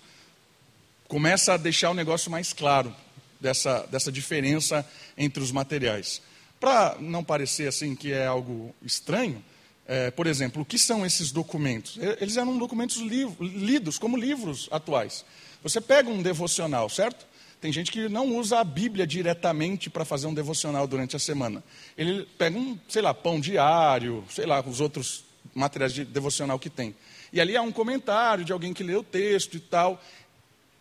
[1.08, 2.96] começa a deixar o negócio mais claro
[3.40, 6.22] dessa, dessa diferença entre os materiais.
[6.60, 9.44] Para não parecer assim que é algo estranho,
[9.88, 11.98] é, por exemplo, o que são esses documentos?
[12.20, 15.24] Eles eram documentos lidos como livros atuais.
[15.64, 17.26] Você pega um devocional, certo?
[17.60, 21.64] Tem gente que não usa a Bíblia diretamente para fazer um devocional durante a semana.
[21.98, 25.24] Ele pega um, sei lá, pão diário, sei lá, os outros
[25.56, 26.94] materiais de devocional que tem.
[27.32, 30.04] E ali há um comentário de alguém que lê o texto e tal.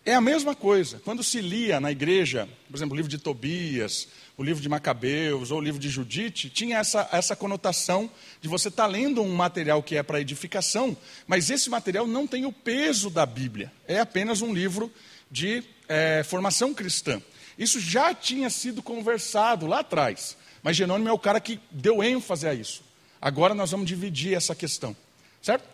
[0.05, 1.01] É a mesma coisa.
[1.05, 5.51] Quando se lia na igreja, por exemplo, o livro de Tobias, o livro de Macabeus
[5.51, 9.35] ou o livro de Judite, tinha essa, essa conotação de você estar tá lendo um
[9.35, 10.97] material que é para edificação,
[11.27, 13.73] mas esse material não tem o peso da Bíblia.
[13.89, 14.93] É apenas um livro
[15.31, 17.21] de é, formação cristã.
[17.59, 22.47] Isso já tinha sido conversado lá atrás, mas Jerônimo é o cara que deu ênfase
[22.47, 22.83] a isso.
[23.21, 24.95] Agora nós vamos dividir essa questão,
[25.41, 25.65] certo?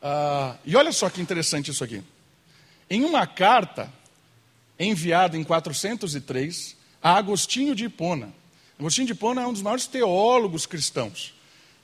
[0.00, 2.02] Ah, e olha só que interessante isso aqui.
[2.88, 3.92] Em uma carta
[4.78, 8.32] enviada em 403 a Agostinho de Hipona.
[8.78, 11.34] Agostinho de Hipona é um dos maiores teólogos cristãos.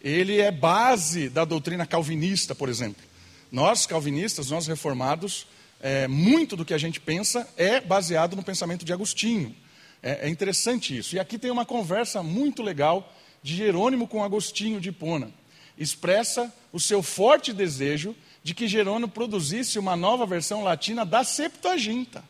[0.01, 3.03] Ele é base da doutrina calvinista, por exemplo.
[3.51, 5.47] Nós, calvinistas, nós reformados,
[5.81, 9.55] é, muito do que a gente pensa é baseado no pensamento de Agostinho.
[10.03, 11.17] É, é interessante isso.
[11.17, 15.31] E aqui tem uma conversa muito legal de Jerônimo com Agostinho de Hipona.
[15.77, 22.23] Expressa o seu forte desejo de que Jerônimo produzisse uma nova versão latina da Septuaginta.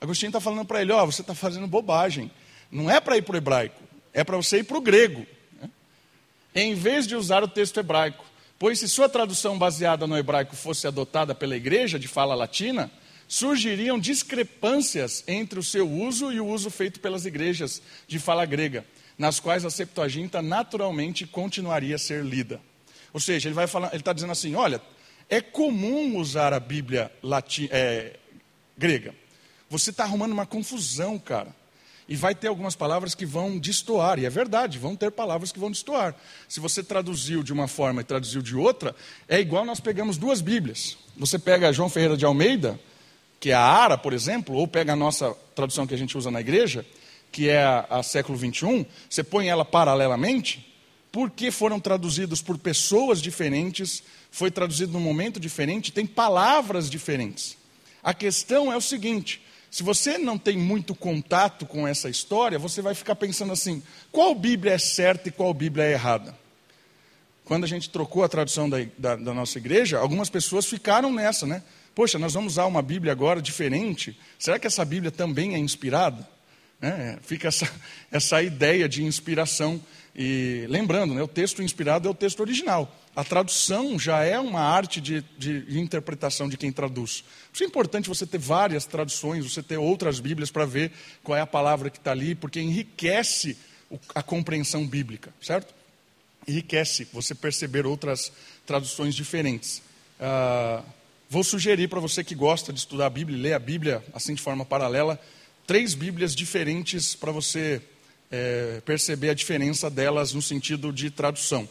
[0.00, 2.30] Agostinho está falando para ele: Ó, você está fazendo bobagem.
[2.70, 3.82] Não é para ir para o hebraico,
[4.12, 5.26] é para você ir para o grego.
[5.60, 5.68] Né?
[6.54, 8.24] Em vez de usar o texto hebraico.
[8.58, 12.90] Pois se sua tradução baseada no hebraico fosse adotada pela igreja de fala latina,
[13.26, 18.84] surgiriam discrepâncias entre o seu uso e o uso feito pelas igrejas de fala grega,
[19.16, 22.60] nas quais a Septuaginta naturalmente continuaria a ser lida.
[23.12, 23.56] Ou seja, ele
[23.94, 24.82] está dizendo assim: olha,
[25.28, 27.10] é comum usar a Bíblia
[27.70, 28.16] é,
[28.76, 29.14] grega.
[29.70, 31.54] Você está arrumando uma confusão, cara.
[32.08, 35.60] E vai ter algumas palavras que vão destoar, e é verdade, vão ter palavras que
[35.60, 36.12] vão destoar.
[36.48, 38.96] Se você traduziu de uma forma e traduziu de outra,
[39.28, 40.98] é igual nós pegamos duas Bíblias.
[41.16, 42.80] Você pega João Ferreira de Almeida,
[43.38, 46.32] que é a Ara, por exemplo, ou pega a nossa tradução que a gente usa
[46.32, 46.84] na igreja,
[47.30, 50.74] que é a, a século 21, você põe ela paralelamente,
[51.12, 54.02] porque foram traduzidos por pessoas diferentes,
[54.32, 57.56] foi traduzido num momento diferente, tem palavras diferentes.
[58.02, 62.82] A questão é o seguinte: se você não tem muito contato com essa história, você
[62.82, 66.36] vai ficar pensando assim: qual Bíblia é certa e qual Bíblia é errada?
[67.44, 71.46] Quando a gente trocou a tradução da, da, da nossa igreja, algumas pessoas ficaram nessa,
[71.46, 71.62] né?
[71.94, 74.18] Poxa, nós vamos usar uma Bíblia agora diferente.
[74.38, 76.28] Será que essa Bíblia também é inspirada?
[76.82, 77.70] É, fica essa,
[78.10, 79.80] essa ideia de inspiração.
[80.22, 82.94] E lembrando, né, o texto inspirado é o texto original.
[83.16, 87.22] A tradução já é uma arte de, de, interpretação de quem traduz.
[87.22, 90.92] Por isso é importante você ter várias traduções, você ter outras Bíblias para ver
[91.24, 93.56] qual é a palavra que está ali, porque enriquece
[94.14, 95.74] a compreensão bíblica, certo?
[96.46, 98.30] Enriquece você perceber outras
[98.66, 99.80] traduções diferentes.
[100.20, 100.82] Ah,
[101.30, 104.42] vou sugerir para você que gosta de estudar a Bíblia, ler a Bíblia assim de
[104.42, 105.18] forma paralela,
[105.66, 107.80] três Bíblias diferentes para você
[108.30, 111.68] é, perceber a diferença delas no sentido de tradução.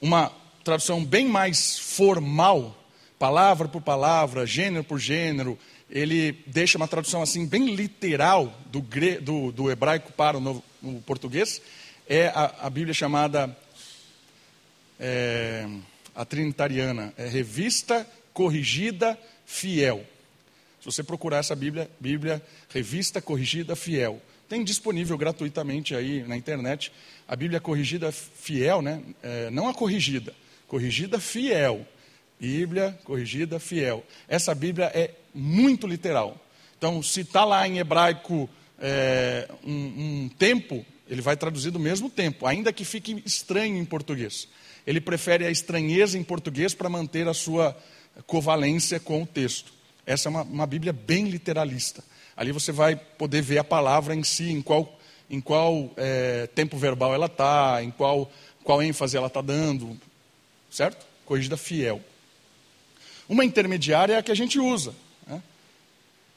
[0.00, 0.32] Uma
[0.64, 2.76] tradução bem mais formal,
[3.18, 9.18] palavra por palavra, gênero por gênero, ele deixa uma tradução assim bem literal do, gre,
[9.18, 11.62] do, do hebraico para o, novo, o, português,
[12.08, 13.56] é a, a Bíblia chamada
[14.98, 15.66] é,
[16.14, 20.04] a Trinitariana, é Revista Corrigida Fiel.
[20.80, 26.92] Se você procurar essa Bíblia, Bíblia Revista Corrigida Fiel, tem disponível gratuitamente aí na internet
[27.26, 29.02] a Bíblia Corrigida Fiel, né?
[29.22, 30.34] É, não a corrigida,
[30.68, 31.86] corrigida fiel.
[32.38, 34.04] Bíblia corrigida fiel.
[34.28, 36.40] Essa Bíblia é muito literal.
[36.76, 39.72] Então, se está lá em hebraico é, um,
[40.24, 44.48] um tempo, ele vai traduzir do mesmo tempo, ainda que fique estranho em português.
[44.86, 47.76] Ele prefere a estranheza em português para manter a sua
[48.26, 49.72] covalência com o texto.
[50.04, 52.04] Essa é uma, uma Bíblia bem literalista.
[52.36, 54.98] Ali você vai poder ver a palavra em si, em qual,
[55.30, 58.30] em qual é, tempo verbal ela está, em qual,
[58.62, 59.98] qual ênfase ela está dando
[60.76, 61.06] certo?
[61.24, 62.00] Corrigida fiel.
[63.28, 64.94] Uma intermediária é a que a gente usa.
[65.26, 65.42] Né?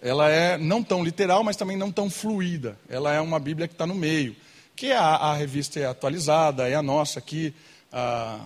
[0.01, 2.77] Ela é não tão literal, mas também não tão fluida.
[2.87, 4.35] Ela é uma Bíblia que está no meio.
[4.75, 7.53] Que é a, a, revista é atualizada, é a nossa aqui,
[7.91, 8.39] a,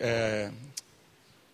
[0.00, 0.50] é,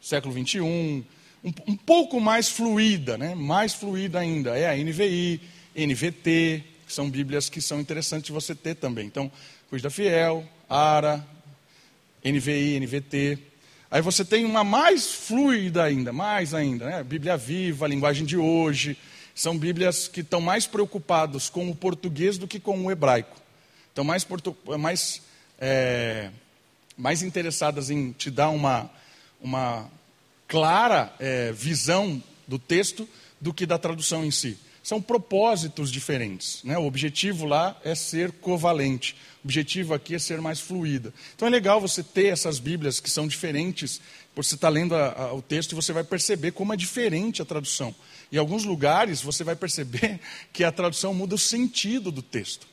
[0.01, 1.05] século 21,
[1.45, 3.35] um, um, pouco mais fluida, né?
[3.35, 4.59] mais fluida ainda.
[4.59, 5.41] É a NVI,
[5.77, 9.07] NVT, que são Bíblias que são interessantes de você ter também.
[9.07, 9.31] Então,
[9.69, 11.25] Corrigida Fiel, ARA,
[12.25, 13.39] NVI, NVT.
[13.91, 17.05] Aí você tem uma mais fluida ainda, mais ainda, né?
[17.05, 18.97] Bíblia viva, a linguagem de hoje.
[19.35, 23.37] São Bíblias que estão mais preocupados com o português do que com o hebraico.
[23.89, 24.27] Estão mais,
[24.79, 25.23] mais,
[25.59, 26.31] é...
[26.97, 28.91] mais interessadas em te dar uma,
[29.41, 29.91] uma
[30.47, 33.09] clara é, visão do texto
[33.41, 34.59] do que da tradução em si.
[34.83, 36.63] são propósitos diferentes.
[36.63, 36.77] Né?
[36.77, 41.13] O objetivo lá é ser covalente, o objetivo aqui é ser mais fluida.
[41.35, 44.01] Então é legal você ter essas Bíblias que são diferentes,
[44.37, 47.41] você estar tá lendo a, a, o texto e você vai perceber como é diferente
[47.41, 47.95] a tradução.
[48.31, 50.21] Em alguns lugares você vai perceber
[50.53, 52.67] que a tradução muda o sentido do texto.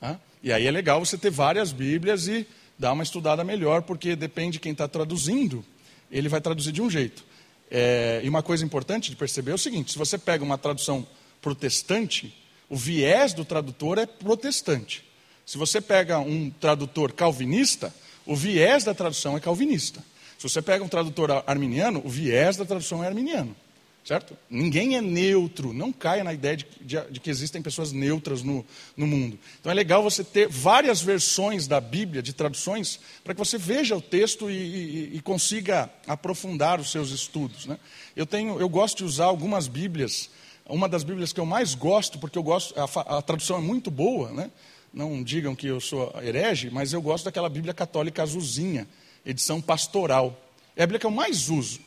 [0.00, 0.20] Tá?
[0.42, 2.46] E aí é legal você ter várias Bíblias e
[2.78, 5.64] dar uma estudada melhor, porque depende de quem está traduzindo,
[6.10, 7.24] ele vai traduzir de um jeito.
[7.70, 11.06] É, e uma coisa importante de perceber é o seguinte: se você pega uma tradução
[11.40, 12.34] protestante,
[12.68, 15.04] o viés do tradutor é protestante.
[15.46, 17.94] Se você pega um tradutor calvinista,
[18.26, 20.04] o viés da tradução é calvinista.
[20.38, 23.54] Se você pega um tradutor arminiano, o viés da tradução é arminiano.
[24.02, 24.36] Certo?
[24.48, 28.64] Ninguém é neutro, não caia na ideia de, de, de que existem pessoas neutras no,
[28.96, 29.38] no, mundo.
[29.60, 33.94] Então é legal você ter várias versões da Bíblia, de traduções, para que você veja
[33.94, 37.66] o texto e, e, e consiga aprofundar os seus estudos.
[37.66, 37.78] Né?
[38.16, 40.30] Eu, tenho, eu gosto de usar algumas Bíblias
[40.70, 43.90] uma das Bíblias que eu mais gosto, porque eu gosto, a, a, tradução é muito
[43.90, 44.50] boa, né?
[44.92, 48.88] não digam que eu sou herege, mas eu gosto daquela Bíblia católica azulzinha,
[49.24, 50.40] edição pastoral.
[50.76, 51.80] É a Bíblia que eu mais uso.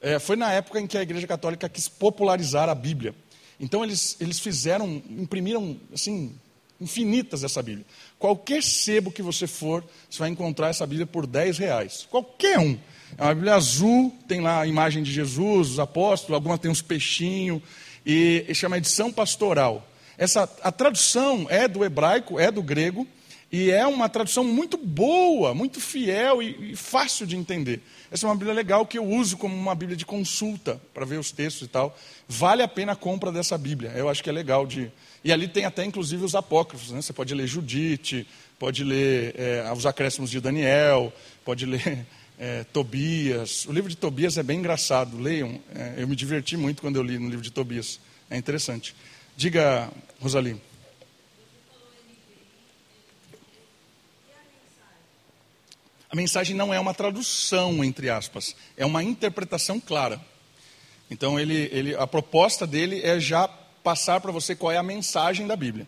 [0.00, 3.14] É, foi na época em que a Igreja Católica quis popularizar a Bíblia.
[3.58, 6.34] Então eles, eles fizeram, imprimiram assim,
[6.80, 7.86] infinitas essa Bíblia.
[8.18, 12.06] Qualquer sebo que você for, você vai encontrar essa Bíblia por 10 reais.
[12.10, 12.78] Qualquer um.
[13.16, 16.82] É uma Bíblia azul, tem lá a imagem de Jesus, os apóstolos, alguma tem uns
[16.82, 17.62] peixinhos,
[18.04, 19.86] e, e chama edição pastoral.
[20.18, 23.06] Essa, a tradução é do hebraico, é do grego,
[23.50, 27.80] e é uma tradução muito boa, muito fiel e, e, fácil de entender.
[28.10, 31.18] Essa é uma Bíblia legal que eu uso como uma Bíblia de consulta para ver
[31.18, 31.96] os textos e tal.
[32.28, 33.90] Vale a pena a compra dessa Bíblia.
[33.90, 34.90] Eu acho que é legal de.
[35.22, 36.90] E ali tem até inclusive os apócrifos.
[36.90, 37.00] Né?
[37.00, 38.26] Você pode ler Judite,
[38.58, 41.12] pode ler é, os acréscimos de Daniel,
[41.44, 42.04] pode ler
[42.38, 43.64] é, Tobias.
[43.66, 45.60] O livro de Tobias é bem engraçado, leiam.
[45.72, 48.00] É, eu me diverti muito quando eu li no livro de Tobias.
[48.28, 48.94] É interessante.
[49.36, 49.88] Diga,
[50.20, 50.56] Rosalie.
[56.10, 60.20] A mensagem não é uma tradução, entre aspas, é uma interpretação clara.
[61.10, 65.46] Então, ele, ele, a proposta dele é já passar para você qual é a mensagem
[65.46, 65.86] da Bíblia.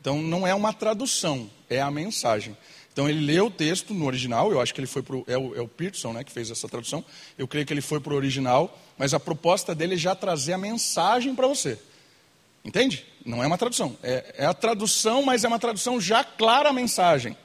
[0.00, 2.56] Então, não é uma tradução, é a mensagem.
[2.96, 5.54] Então ele leu o texto no original, eu acho que ele foi para é o,
[5.54, 7.04] é o Peterson né, que fez essa tradução,
[7.36, 10.54] eu creio que ele foi para o original, mas a proposta dele é já trazer
[10.54, 11.78] a mensagem para você.
[12.64, 13.04] Entende?
[13.22, 13.98] Não é uma tradução.
[14.02, 17.36] É, é, a tradução, mas é uma tradução já clara a mensagem.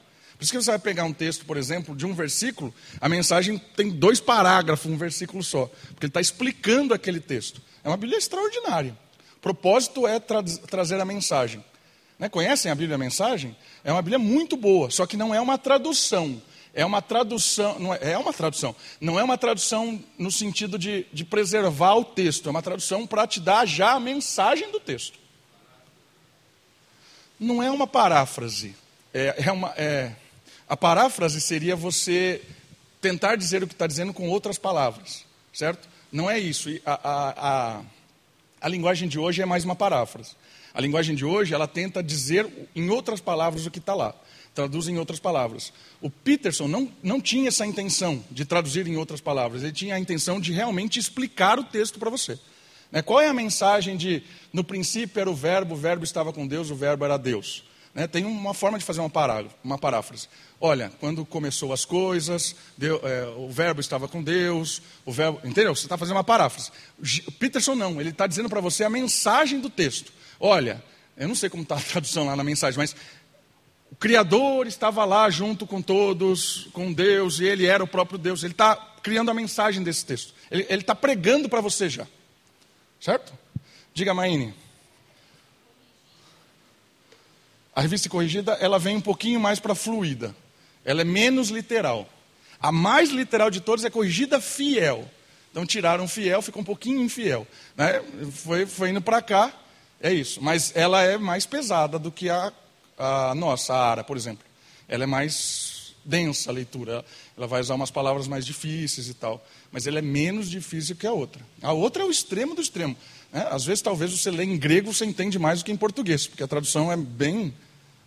[0.42, 3.60] Por isso que você vai pegar um texto, por exemplo, de um versículo, a mensagem
[3.76, 7.62] tem dois parágrafos, um versículo só, porque ele está explicando aquele texto.
[7.84, 8.98] É uma Bíblia extraordinária.
[9.36, 11.64] O propósito é tra trazer a mensagem.
[12.18, 12.28] Né?
[12.28, 13.56] Conhecem a Bíblia a mensagem?
[13.84, 16.42] É uma Bíblia muito boa, só que não é uma tradução.
[16.74, 18.76] É uma tradução, não é, é uma tradução.
[19.00, 23.28] Não é uma tradução no sentido de, de preservar o texto, é uma tradução para
[23.28, 25.20] te dar já a mensagem do texto.
[27.40, 28.76] Não é uma paráfrase.
[29.14, 30.14] É, é uma, é,
[30.72, 32.42] a paráfrase seria você
[33.02, 35.90] tentar dizer o que está dizendo com outras palavras, certo?
[36.10, 36.70] Não é isso.
[36.86, 37.82] A, a, a,
[38.62, 40.32] a linguagem de hoje é mais uma paráfrase.
[40.74, 44.16] A linguagem de hoje, ela tenta dizer em outras palavras o que está lá.
[44.56, 45.74] Traduz em outras palavras.
[46.00, 49.64] O Peterson não, não tinha essa intenção de traduzir em outras palavras.
[49.64, 52.40] Ele tinha a intenção de realmente explicar o texto para você.
[52.90, 53.02] Né?
[53.02, 56.70] Qual é a mensagem de, no princípio era o verbo, o verbo estava com Deus,
[56.70, 57.70] o verbo era Deus?
[57.94, 58.08] Né?
[58.08, 60.28] Tem uma forma de fazer uma, parágrafo, uma paráfrase.
[60.60, 65.40] Olha, quando começou as coisas, Deus, é, o verbo estava com Deus, o verbo.
[65.44, 65.76] Entendeu?
[65.76, 66.72] Você está fazendo uma paráfrase.
[67.40, 70.14] Peterson não, ele está dizendo para você a mensagem do texto.
[70.40, 70.82] Olha,
[71.18, 72.96] eu não sei como está a tradução lá na mensagem, mas
[73.92, 78.42] o Criador estava lá junto com todos, com Deus, e ele era o próprio Deus.
[78.42, 80.34] Ele está criando a mensagem desse texto.
[80.50, 82.08] Ele está pregando para você já.
[83.00, 83.34] Certo?
[83.94, 84.54] Diga, Maine.
[87.82, 90.36] A revista corrigida, ela vem um pouquinho mais para fluida.
[90.86, 92.08] Ela é menos literal.
[92.60, 95.10] A mais literal de todas é corrigida fiel.
[95.50, 97.48] Então tiraram fiel, ficou um pouquinho infiel.
[97.76, 98.00] Né?
[98.34, 99.52] Foi, foi indo para cá,
[100.00, 100.40] é isso.
[100.44, 102.54] Mas ela é mais pesada do que a,
[103.00, 104.46] a nossa, a Ara, por exemplo.
[104.88, 107.04] Ela é mais densa a leitura.
[107.36, 109.44] Ela vai usar umas palavras mais difíceis e tal.
[109.72, 111.42] Mas ela é menos difícil que a outra.
[111.64, 112.96] A outra é o extremo do extremo.
[113.34, 113.48] Né?
[113.50, 116.44] Às vezes, talvez você lê em grego, você entende mais do que em português, porque
[116.44, 117.52] a tradução é bem,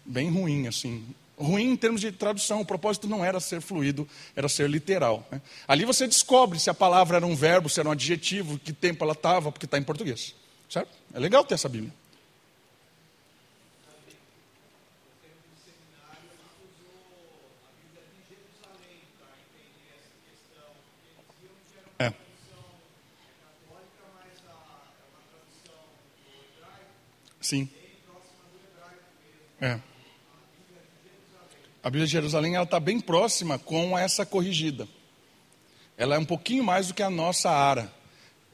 [0.04, 1.06] bem ruim, assim.
[1.36, 5.26] Ruim em termos de tradução, o propósito não era ser fluido, era ser literal.
[5.32, 5.42] Né?
[5.66, 9.02] Ali você descobre se a palavra era um verbo, se era um adjetivo, que tempo
[9.02, 10.34] ela estava, porque está em português.
[10.68, 10.90] Certo?
[11.12, 11.92] É legal ter essa Bíblia.
[21.98, 22.12] É.
[27.40, 27.68] Sim.
[29.60, 29.80] É.
[31.84, 34.88] A Bíblia de Jerusalém está bem próxima com essa corrigida.
[35.98, 37.92] Ela é um pouquinho mais do que a nossa ara,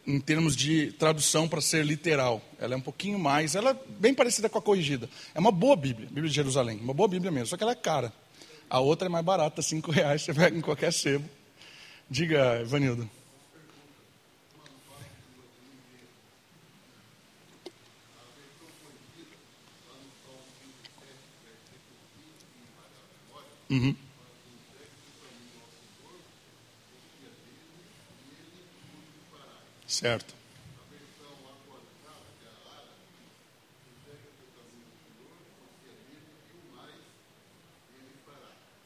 [0.05, 2.43] em termos de tradução para ser literal.
[2.59, 5.09] Ela é um pouquinho mais, ela é bem parecida com a corrigida.
[5.33, 7.77] É uma boa Bíblia, Bíblia de Jerusalém, uma boa Bíblia mesmo, só que ela é
[7.77, 8.13] cara.
[8.69, 11.25] A outra é mais barata, cinco reais, você pega em qualquer sebo.
[12.11, 13.09] Diga, Ivanildo.
[23.71, 23.95] Uhum.
[29.87, 30.35] Certo.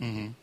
[0.00, 0.34] Uhum.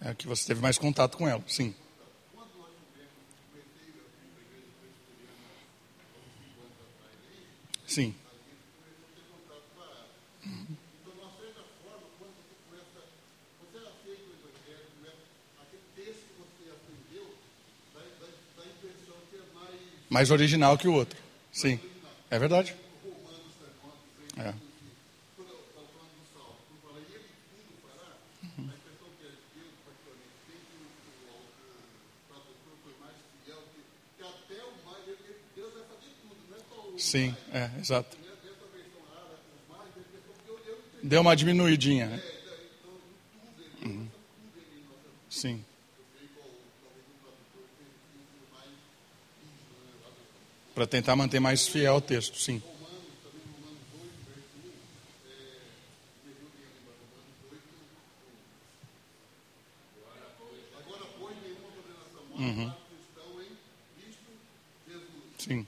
[0.00, 1.74] É que você teve mais contato com ela, sim.
[7.88, 8.14] Sim.
[20.10, 21.18] Mais original que o outro.
[21.50, 21.80] Sim.
[22.30, 22.74] É verdade.
[24.36, 24.52] É.
[36.98, 38.16] Sim, é, exato.
[41.02, 42.22] Deu uma diminuidinha, né?
[43.84, 44.08] Uhum.
[45.30, 45.64] Sim.
[50.74, 52.62] Para tentar manter mais fiel ao texto, sim.
[62.38, 62.72] Uhum.
[65.38, 65.66] Sim.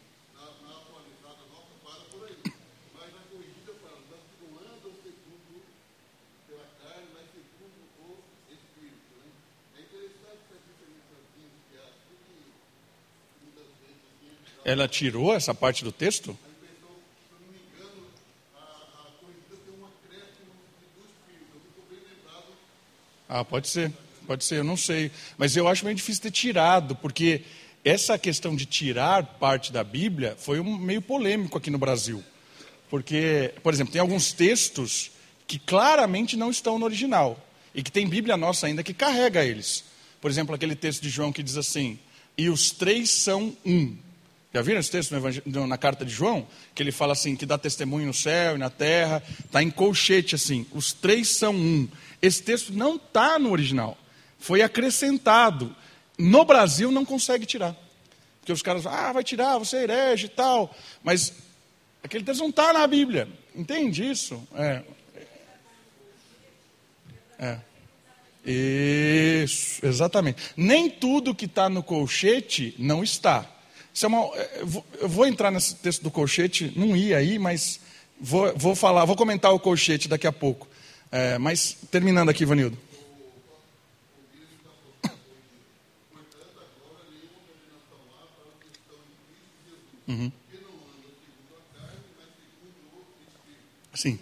[14.81, 16.35] Ela tirou essa parte do texto?
[23.29, 23.93] Ah, pode ser,
[24.27, 25.13] pode ser, eu não sei.
[25.37, 27.43] Mas eu acho meio difícil ter tirado, porque
[27.85, 32.25] essa questão de tirar parte da Bíblia foi um, meio polêmico aqui no Brasil.
[32.89, 35.11] Porque, por exemplo, tem alguns textos
[35.47, 37.39] que claramente não estão no original.
[37.75, 39.85] E que tem Bíblia nossa ainda que carrega eles.
[40.23, 41.99] Por exemplo, aquele texto de João que diz assim:
[42.35, 44.09] E os três são um.
[44.53, 45.15] Já viram esse texto
[45.67, 46.47] na carta de João?
[46.75, 50.35] Que ele fala assim, que dá testemunho no céu e na terra, está em colchete
[50.35, 51.89] assim, os três são um.
[52.21, 53.97] Esse texto não está no original,
[54.39, 55.75] foi acrescentado.
[56.19, 57.77] No Brasil não consegue tirar.
[58.41, 60.75] Porque os caras falam, ah, vai tirar, você é herege e tal.
[61.03, 61.33] Mas
[62.03, 63.29] aquele texto não está na Bíblia.
[63.55, 64.43] Entende isso?
[64.55, 64.83] É.
[67.39, 67.59] É.
[68.45, 70.43] Isso, exatamente.
[70.57, 73.47] Nem tudo que está no colchete não está.
[74.35, 74.63] É,
[75.01, 77.81] eu vou entrar nesse texto do colchete, não ia aí, mas
[78.21, 80.69] vou, vou falar, vou comentar o colchete daqui a pouco.
[81.13, 82.79] É, mas terminando aqui, Vanildo.
[90.07, 90.33] Uhum.
[93.95, 94.19] Sim.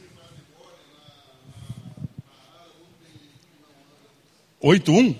[4.61, 5.15] Oito um?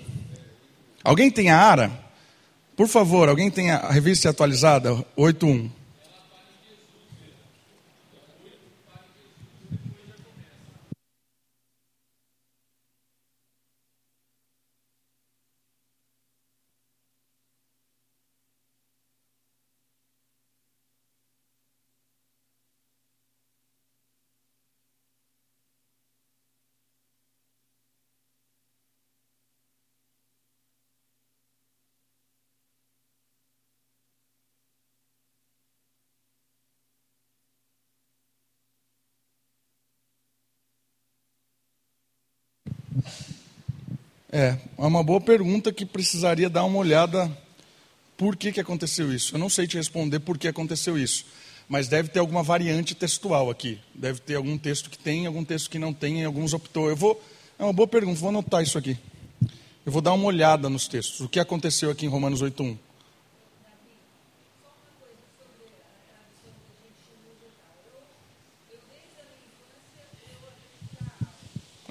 [1.03, 2.08] Alguém tem a ara?
[2.79, 5.05] Por favor, alguém tem a revista atualizada?
[5.17, 5.69] 81.
[44.39, 47.29] É, é uma boa pergunta que precisaria dar uma olhada
[48.15, 49.35] por que, que aconteceu isso.
[49.35, 51.25] Eu não sei te responder por que aconteceu isso,
[51.67, 53.81] mas deve ter alguma variante textual aqui.
[53.93, 56.87] Deve ter algum texto que tem, algum texto que não tem, alguns optou.
[56.87, 57.21] Eu vou,
[57.59, 58.97] é uma boa pergunta, vou anotar isso aqui.
[59.85, 61.19] Eu vou dar uma olhada nos textos.
[61.19, 62.77] O que aconteceu aqui em Romanos 8.1?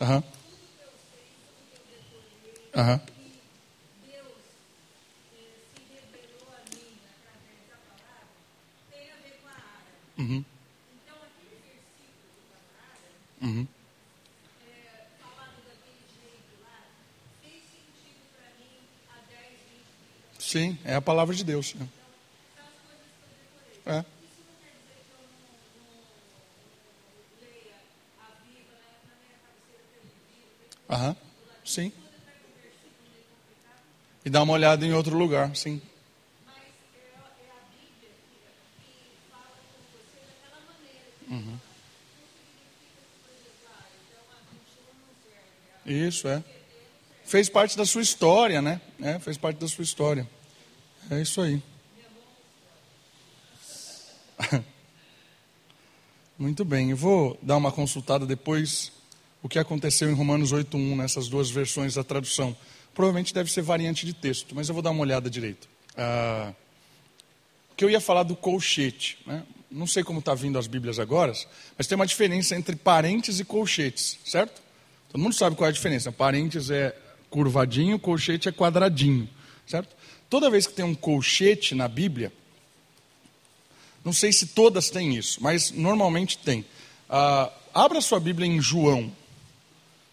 [0.01, 0.17] Aham.
[0.17, 0.23] Uhum.
[0.23, 0.23] Aham.
[0.23, 0.37] que Deus eh, se revelou a
[1.03, 3.01] mim através da palavra tem a ver com a Ara.
[10.17, 10.45] Uhum.
[10.95, 12.33] Então, aquele versículo
[13.41, 13.67] Uhum.
[15.21, 16.83] falado daquele jeito lá,
[17.43, 20.45] fez sentido para mim há 10, 20 dias.
[20.45, 21.75] Sim, é a palavra de Deus.
[21.75, 21.87] né?
[22.55, 23.29] São as coisas que eu
[23.85, 23.99] decorei.
[23.99, 24.01] É.
[24.01, 25.99] Isso não quer dizer que eu não,
[27.41, 27.75] leia
[28.19, 31.17] a Bíblia na, minha cabeceira televisiva, Aham.
[31.65, 31.93] Sim.
[34.29, 35.81] E dá uma olhada em outro lugar, sim.
[36.45, 38.11] mas a Bíblia
[38.79, 41.01] que, que fala com você daquela maneira.
[41.17, 43.31] Que Não significa que, por
[44.05, 45.17] exemplo, a 21 não
[45.87, 46.07] serve.
[46.09, 46.45] Isso, é.
[47.25, 48.83] Fez parte da sua história, né?
[49.01, 50.29] É, fez parte da sua história.
[51.11, 51.63] É isso aí.
[56.39, 58.93] Muito bem, eu vou dar uma consultada depois
[59.43, 62.55] o que aconteceu em Romanos 8.1 nessas duas versões da tradução.
[62.95, 65.69] Provavelmente deve ser variante de texto, mas eu vou dar uma olhada direito.
[65.97, 66.53] Ah,
[67.77, 69.19] que eu ia falar do colchete.
[69.25, 69.45] Né?
[69.71, 71.33] Não sei como está vindo as Bíblias agora,
[71.77, 74.61] mas tem uma diferença entre parentes e colchetes, certo?
[75.13, 76.11] Todo mundo sabe qual é a diferença.
[76.11, 76.97] Parentes é
[77.31, 79.29] curvadinho, colchete é quadradinho,
[79.65, 79.95] certo?
[80.29, 82.33] Toda vez que tem um colchete na Bíblia,
[84.05, 86.65] não sei se todas têm isso, mas normalmente tem.
[87.09, 89.13] Ah, abra sua Bíblia em João,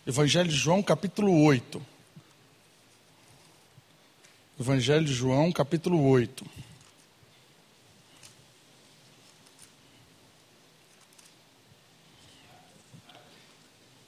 [0.06, 1.82] Evangelho de João, capítulo 8.
[4.60, 6.46] Evangelho de João, capítulo 8.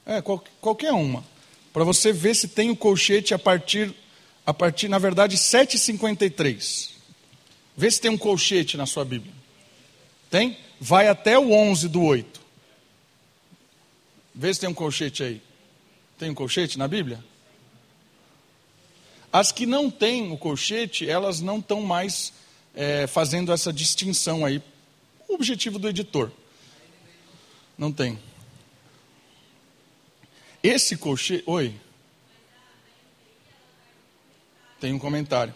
[0.06, 1.22] É, qual, qualquer uma.
[1.74, 3.94] Para você ver se tem o colchete a partir,
[4.46, 6.92] a partir na verdade, 7,53.
[7.76, 9.34] Vê se tem um colchete na sua Bíblia.
[10.32, 10.58] Tem?
[10.80, 12.42] Vai até o 11 do 8.
[14.34, 15.42] Vê se tem um colchete aí.
[16.18, 17.22] Tem um colchete na Bíblia?
[19.32, 22.34] As que não têm o colchete, elas não estão mais
[22.74, 24.62] é, fazendo essa distinção aí.
[25.28, 26.32] O objetivo do editor.
[27.78, 28.18] Não tem.
[30.64, 31.44] Esse colchete.
[31.46, 31.76] Oi.
[34.80, 35.54] Tem um comentário.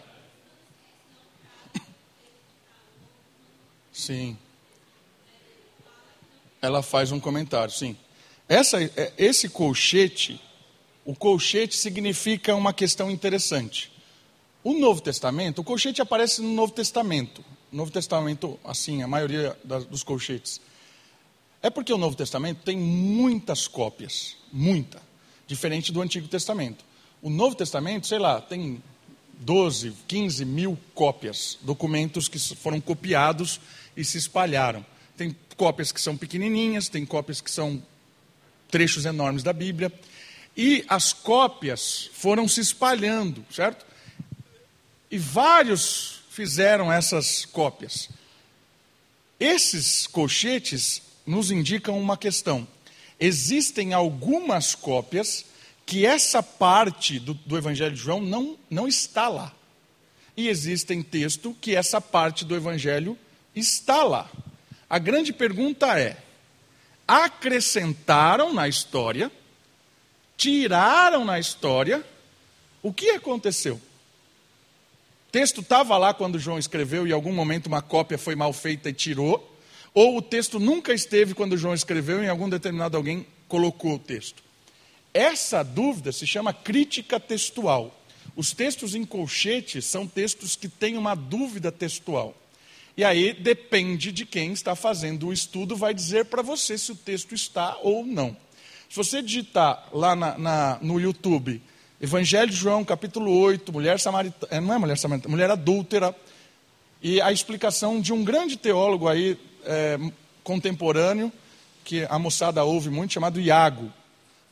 [3.92, 4.36] Sim.
[6.60, 7.96] Ela faz um comentário, sim.
[8.48, 10.40] Essa, é, esse colchete,
[11.04, 13.92] o colchete significa uma questão interessante.
[14.62, 17.44] O Novo Testamento, o colchete aparece no Novo Testamento.
[17.70, 20.60] No Novo Testamento, assim, a maioria dos colchetes.
[21.60, 25.00] É porque o Novo Testamento tem muitas cópias, muita,
[25.46, 26.84] diferente do Antigo Testamento.
[27.20, 28.82] O Novo Testamento, sei lá, tem
[29.34, 33.60] 12, 15 mil cópias, documentos que foram copiados
[33.96, 34.84] e se espalharam.
[35.16, 37.82] Tem cópias que são pequenininhas, tem cópias que são
[38.70, 39.92] trechos enormes da Bíblia.
[40.56, 43.86] E as cópias foram se espalhando, certo?
[45.10, 48.08] E vários fizeram essas cópias.
[49.38, 52.66] Esses colchetes nos indicam uma questão.
[53.18, 55.44] Existem algumas cópias
[55.84, 59.52] que essa parte do, do Evangelho de João não, não está lá.
[60.36, 63.18] E existem textos que essa parte do Evangelho
[63.54, 64.30] está lá.
[64.88, 66.16] A grande pergunta é:
[67.06, 69.30] acrescentaram na história,
[70.36, 72.04] tiraram na história,
[72.82, 73.74] o que aconteceu?
[73.74, 78.52] O texto estava lá quando João escreveu e em algum momento uma cópia foi mal
[78.52, 79.56] feita e tirou,
[79.94, 83.98] ou o texto nunca esteve quando João escreveu e em algum determinado alguém colocou o
[83.98, 84.42] texto.
[85.12, 87.94] Essa dúvida se chama crítica textual.
[88.34, 92.34] Os textos em colchete são textos que têm uma dúvida textual.
[92.96, 96.96] E aí depende de quem está fazendo o estudo, vai dizer para você se o
[96.96, 98.36] texto está ou não.
[98.92, 101.62] Se você digitar lá na, na, no YouTube,
[101.98, 106.14] Evangelho de João, capítulo 8, mulher samaritana, não é mulher samaritana, mulher adúltera,
[107.00, 109.98] e a explicação de um grande teólogo aí, é,
[110.44, 111.32] contemporâneo,
[111.82, 113.90] que a moçada ouve muito, chamado Iago,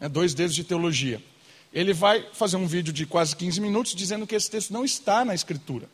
[0.01, 1.23] né, dois dedos de teologia.
[1.71, 5.23] Ele vai fazer um vídeo de quase 15 minutos dizendo que esse texto não está
[5.23, 5.87] na Escritura.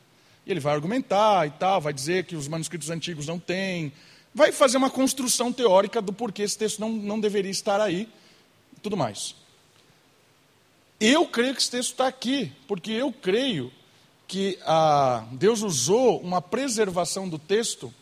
[0.46, 3.92] E ele vai argumentar e tal, vai dizer que os manuscritos antigos não têm,
[4.32, 8.08] vai fazer uma construção teórica do porquê esse texto não, não deveria estar aí,
[8.86, 9.34] tudo mais.
[11.00, 13.72] Eu creio que esse texto está aqui, porque eu creio
[14.28, 17.92] que ah, Deus usou uma preservação do texto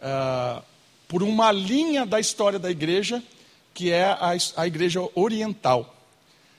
[0.00, 0.62] ah,
[1.08, 3.20] por uma linha da história da igreja,
[3.74, 5.92] que é a, a igreja oriental.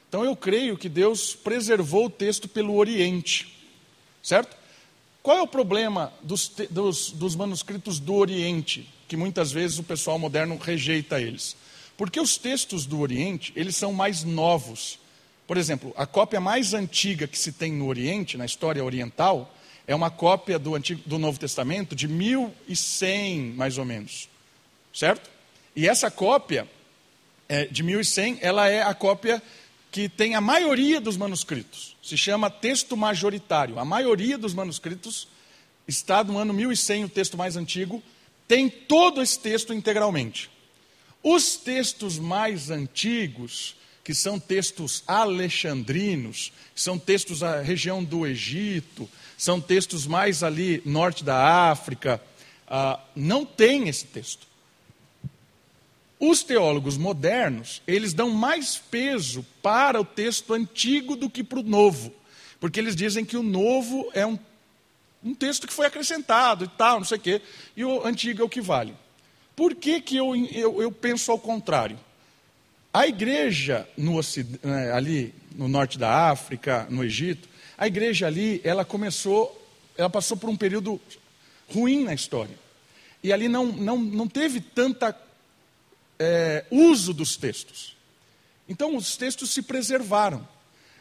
[0.10, 3.58] Então eu creio que Deus preservou o texto pelo Oriente,
[4.22, 4.58] certo?
[5.22, 10.20] Qual é o problema dos, dos, dos, manuscritos do Oriente, que muitas vezes o pessoal
[10.20, 11.56] moderno rejeita eles?
[11.98, 15.00] Porque os textos do Oriente, eles são mais novos.
[15.46, 19.54] Por exemplo, a cópia mais antiga que se tem no Oriente, na história oriental,
[19.86, 24.30] é uma cópia do, Antigo, do Novo Testamento de 1100, mais ou menos.
[24.94, 25.30] Certo?
[25.76, 26.68] E essa cópia
[27.50, 29.42] é, de 1100, ela é a cópia
[29.92, 31.96] que tem a maioria dos manuscritos.
[32.02, 33.78] Se chama texto majoritário.
[33.78, 35.28] A maioria dos manuscritos
[35.88, 38.02] está no ano 1100, o texto mais antigo,
[38.48, 40.50] tem todo esse texto integralmente.
[41.24, 49.62] Os textos mais antigos, que são textos alexandrinos, são textos da região do Egito, são
[49.62, 52.22] textos mais ali norte da África,
[52.68, 54.46] ah, não tem esse texto.
[56.20, 61.64] Os teólogos modernos, eles dão mais peso para o texto antigo do que para o
[61.64, 62.14] novo,
[62.60, 64.38] porque eles dizem que o novo é um,
[65.24, 67.42] um texto que foi acrescentado e tal, não sei o quê,
[67.78, 68.94] e o antigo é o que vale.
[69.56, 72.00] Por que, que eu, eu, eu penso ao contrário?
[72.94, 74.20] A igreja no,
[74.64, 77.48] né, ali no norte da África, no Egito,
[77.78, 79.60] a igreja ali, ela começou,
[79.98, 81.00] ela passou por um período
[81.68, 82.58] ruim na história.
[83.24, 85.16] E ali não, não, não teve tanta
[86.20, 87.96] é, uso dos textos.
[88.68, 90.48] Então os textos se preservaram.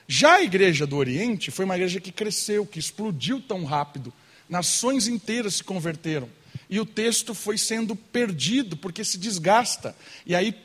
[0.07, 4.13] Já a igreja do Oriente foi uma igreja que cresceu, que explodiu tão rápido.
[4.49, 6.29] Nações inteiras se converteram
[6.73, 9.95] e o texto foi sendo perdido porque se desgasta.
[10.25, 10.57] E aí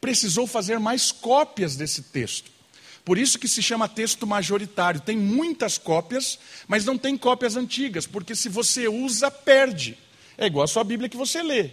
[0.00, 2.50] precisou fazer mais cópias desse texto.
[3.04, 5.00] Por isso que se chama texto majoritário.
[5.00, 6.36] Tem muitas cópias,
[6.66, 9.96] mas não tem cópias antigas, porque se você usa, perde.
[10.36, 11.70] É igual a sua Bíblia que você lê.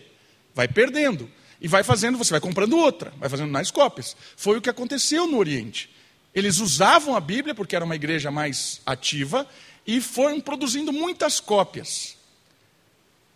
[0.54, 1.28] Vai perdendo.
[1.60, 4.16] E vai fazendo, você vai comprando outra, vai fazendo mais cópias.
[4.38, 5.90] Foi o que aconteceu no Oriente.
[6.36, 9.48] Eles usavam a Bíblia, porque era uma igreja mais ativa,
[9.88, 12.19] e foram produzindo muitas cópias.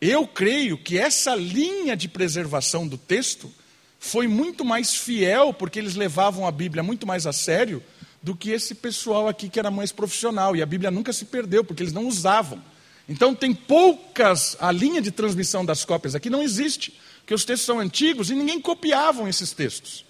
[0.06, 3.49] Eu creio que essa linha de preservação do texto
[3.97, 7.82] foi muito mais fiel, porque eles levavam a Bíblia muito mais a sério
[8.22, 10.58] do que esse pessoal aqui que era mais profissional.
[10.58, 12.62] E a Bíblia nunca se perdeu, porque eles não usavam.
[13.08, 17.66] Então tem poucas, a linha de transmissão das cópias aqui não existe, porque os textos
[17.66, 20.04] são antigos e ninguém copiavam esses textos.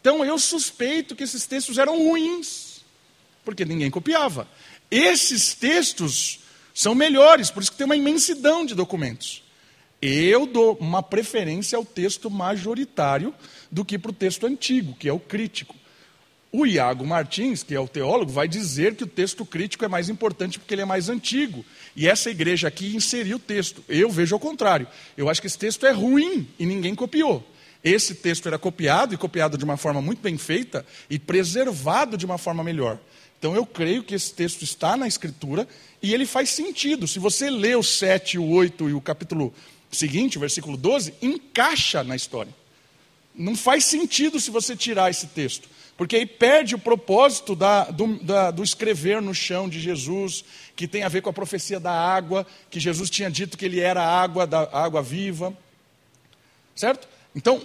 [0.00, 2.80] Então eu suspeito que esses textos eram ruins,
[3.44, 4.48] porque ninguém copiava.
[4.90, 6.40] Esses textos
[6.76, 9.42] são melhores, por isso que tem uma imensidão de documentos.
[10.02, 13.34] Eu dou uma preferência ao texto majoritário
[13.72, 15.74] do que para o texto antigo, que é o crítico.
[16.52, 20.10] O Iago Martins, que é o teólogo, vai dizer que o texto crítico é mais
[20.10, 21.64] importante porque ele é mais antigo.
[21.96, 23.82] E essa igreja aqui inseriu o texto.
[23.88, 24.86] Eu vejo ao contrário.
[25.16, 27.42] Eu acho que esse texto é ruim e ninguém copiou.
[27.82, 32.26] Esse texto era copiado e copiado de uma forma muito bem feita e preservado de
[32.26, 32.98] uma forma melhor.
[33.46, 35.68] Então eu creio que esse texto está na Escritura
[36.02, 37.06] e ele faz sentido.
[37.06, 39.54] Se você lê o 7, o 8 e o capítulo
[39.88, 42.52] seguinte, o versículo 12, encaixa na história.
[43.32, 48.18] Não faz sentido se você tirar esse texto, porque aí perde o propósito da, do,
[48.18, 50.44] da, do escrever no chão de Jesus,
[50.74, 53.78] que tem a ver com a profecia da água, que Jesus tinha dito que ele
[53.78, 55.56] era a água, da água viva.
[56.74, 57.06] Certo?
[57.32, 57.62] Então,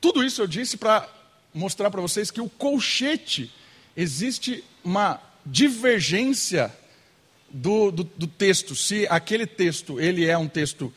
[0.00, 1.08] tudo isso eu disse para
[1.54, 3.59] mostrar para vocês que o colchete
[4.00, 6.72] existe uma divergência
[7.50, 10.92] do, do, do, texto, se aquele texto ele é um texto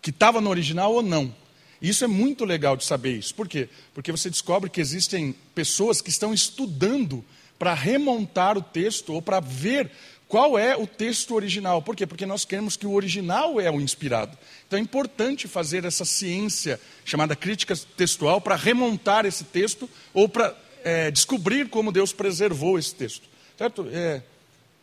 [0.00, 1.34] que estava no original ou não.
[1.80, 3.34] Isso é muito legal de saber isso.
[3.34, 3.68] Por quê?
[3.94, 7.24] Porque você descobre que existem pessoas que estão estudando
[7.58, 9.90] para remontar o texto ou para ver
[10.28, 11.82] qual é o texto original.
[11.82, 12.06] Por quê?
[12.06, 14.36] Porque nós queremos que o original é o inspirado.
[14.66, 20.56] Então é importante fazer essa ciência chamada crítica textual para remontar esse texto ou para
[20.84, 23.28] é, descobrir como Deus preservou esse texto.
[23.56, 23.88] Certo?
[23.92, 24.22] É,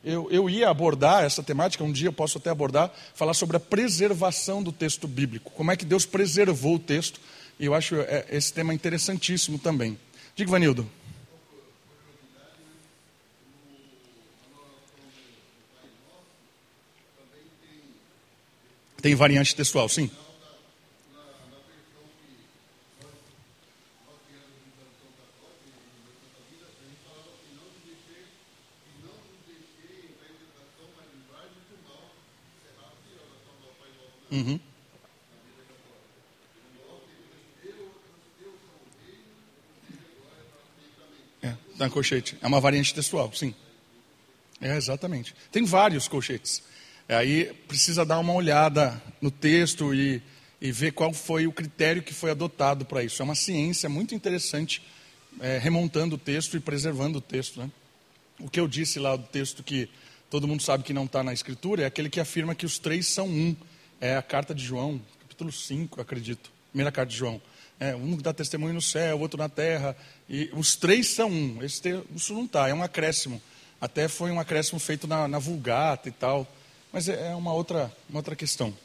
[0.04, 3.60] eu, eu, ia abordar essa temática, um dia eu posso até abordar, falar sobre a
[3.60, 5.52] preservação do texto bíblico.
[5.52, 7.20] Como é que Deus preservou o texto.
[7.60, 10.00] E eu acho é, esse tema interessantíssimo também.
[10.36, 10.90] Diga, Vanildo.
[19.02, 20.10] Tem variante textual, sim.
[34.40, 34.60] Uhum.
[41.42, 42.38] É, da colchete.
[42.42, 43.54] É uma variante textual, sim.
[44.62, 45.36] É, exatamente.
[45.52, 46.64] Tem vários colchetes.
[47.08, 50.22] É, aí precisa dar uma olhada no texto e,
[50.62, 53.22] e ver qual foi o critério que foi adotado para isso.
[53.22, 54.82] É uma ciência muito interessante,
[55.42, 57.60] é, remontando o texto e preservando o texto.
[57.60, 57.70] Né?
[58.40, 59.90] O que eu disse lá do texto que
[60.30, 63.06] todo mundo sabe que não está na escritura é aquele que afirma que os três
[63.08, 63.54] são um
[64.02, 66.52] é a carta de João, capítulo 5, acredito.
[66.70, 67.42] Primeira carta de João.
[67.80, 69.96] É, um dá testemunho no céu, o outro na terra.
[70.30, 71.64] E os três são um.
[71.64, 73.42] Esse, isso não está, é um acréscimo.
[73.80, 76.48] Até foi um acréscimo feito na, na Vulgata e tal.
[76.92, 78.76] Mas é, é uma outra, uma outra questão.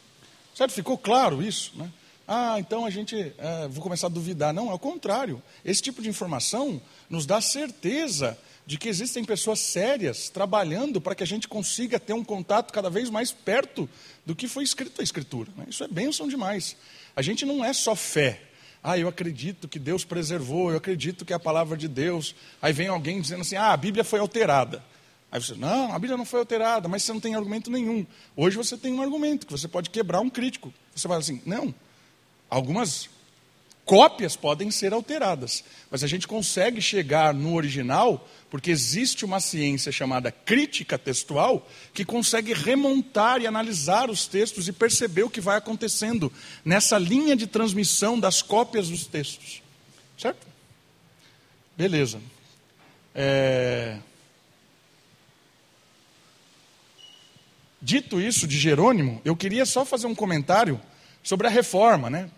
[0.55, 0.73] Certo?
[0.73, 1.73] Ficou claro isso?
[1.77, 1.91] Né?
[2.27, 3.17] Ah, então a gente.
[3.37, 4.53] É, vou começar a duvidar.
[4.53, 5.43] Não, é o contrário.
[5.65, 11.23] Esse tipo de informação nos dá certeza de que existem pessoas sérias trabalhando para que
[11.23, 13.89] a gente consiga ter um contato cada vez mais perto
[14.25, 15.51] do que foi escrito na Escritura.
[15.57, 15.67] Né?
[15.69, 16.77] Isso é bênção demais.
[17.15, 18.41] A gente não é só fé.
[18.83, 22.35] Ah, eu acredito que Deus preservou, eu acredito que é a palavra de Deus.
[22.61, 24.85] Aí vem alguém dizendo assim: ah, a Bíblia foi alterada.
[25.33, 28.07] Aí você, não, a Bíblia não foi alterada, mas você não tem argumento nenhum.
[28.37, 30.73] Hoje você tem um argumento que você pode quebrar um crítico.
[30.95, 31.75] Você fala assim: não,
[32.49, 33.09] algumas
[33.85, 39.91] cópias podem ser alteradas, mas a gente consegue chegar no original porque existe uma ciência
[39.91, 45.59] chamada crítica textual que consegue remontar e analisar os textos e perceber o que vai
[45.59, 46.33] acontecendo
[46.65, 49.63] nessa linha de transmissão das cópias dos textos.
[50.17, 50.47] Certo?
[51.77, 52.21] Beleza.
[53.15, 53.99] É...
[57.83, 60.81] Dito isso de Jerônimo, eu queria só fazer um comentário
[61.23, 62.31] sobre a reforma, né?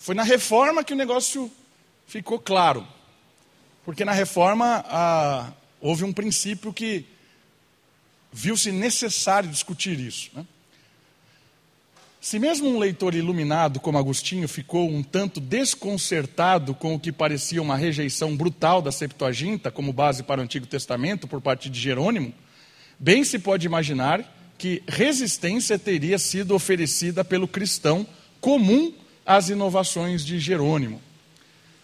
[0.00, 1.52] Foi na reforma que o negócio
[2.06, 2.88] ficou claro.
[3.84, 7.04] Porque na reforma ah, houve um princípio que
[8.32, 10.30] viu-se necessário discutir isso.
[10.32, 10.46] Né?
[12.18, 17.60] Se mesmo um leitor iluminado como Agostinho ficou um tanto desconcertado com o que parecia
[17.60, 22.32] uma rejeição brutal da Septuaginta como base para o Antigo Testamento por parte de Jerônimo,
[22.98, 24.24] bem se pode imaginar
[24.56, 28.06] que resistência teria sido oferecida pelo cristão
[28.40, 28.94] comum
[29.30, 31.00] as inovações de Jerônimo.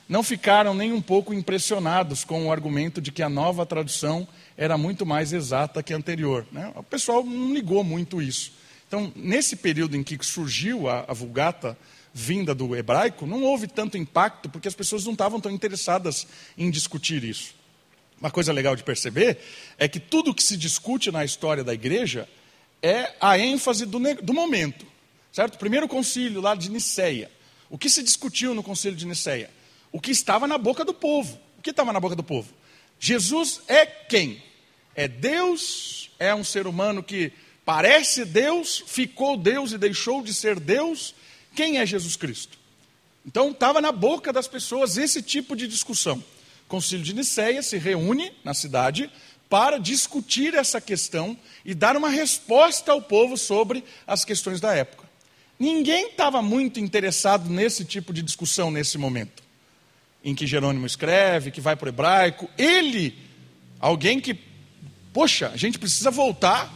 [0.08, 4.26] Não ficaram nem um pouco impressionados com o argumento de que a nova tradução
[4.56, 6.44] era muito mais exata que a anterior.
[6.50, 6.72] Né?
[6.74, 8.50] O pessoal não ligou muito isso.
[8.88, 11.78] Então, nesse período em que surgiu a, a Vulgata
[12.12, 16.26] vinda do hebraico, não houve tanto impacto, porque as pessoas não estavam tão interessadas
[16.58, 17.54] em discutir isso.
[18.20, 19.38] Uma coisa legal de perceber
[19.78, 22.28] é que tudo que se discute na história da igreja
[22.82, 24.84] é a ênfase do, do momento.
[25.30, 25.58] Certo?
[25.58, 27.35] Primeiro concílio lá de Niceia.
[27.68, 29.50] O que se discutiu no concílio de Niceia?
[29.92, 31.38] O que estava na boca do povo.
[31.58, 32.52] O que estava na boca do povo?
[32.98, 34.42] Jesus é quem?
[34.94, 36.10] É Deus?
[36.18, 37.32] É um ser humano que
[37.64, 41.14] parece Deus, ficou Deus e deixou de ser Deus?
[41.54, 42.58] Quem é Jesus Cristo?
[43.26, 46.22] Então estava na boca das pessoas esse tipo de discussão.
[46.64, 49.10] O concílio de Niceia se reúne na cidade
[49.48, 55.05] para discutir essa questão e dar uma resposta ao povo sobre as questões da época.
[55.58, 59.42] Ninguém estava muito interessado nesse tipo de discussão nesse momento,
[60.22, 62.48] em que Jerônimo escreve, que vai para o hebraico.
[62.58, 63.16] Ele,
[63.80, 64.38] alguém que,
[65.12, 66.72] poxa, a gente precisa voltar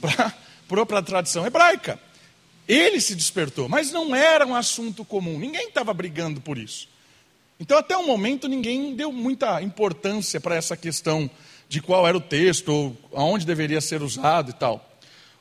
[0.00, 0.32] para
[0.98, 1.98] a tradição hebraica.
[2.68, 6.88] Ele se despertou, mas não era um assunto comum, ninguém estava brigando por isso.
[7.58, 11.30] Então, até o momento, ninguém deu muita importância para essa questão
[11.68, 14.93] de qual era o texto, ou aonde deveria ser usado e tal.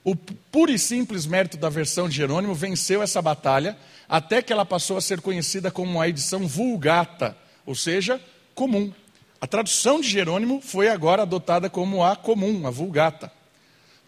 [0.04, 3.78] O puro e simples mérito da versão de Jerônimo venceu essa batalha
[4.10, 8.20] até que ela passou a ser conhecida como a edição vulgata, ou seja,
[8.54, 8.92] comum.
[9.40, 13.32] A tradução de Jerônimo foi agora adotada como a comum, a vulgata.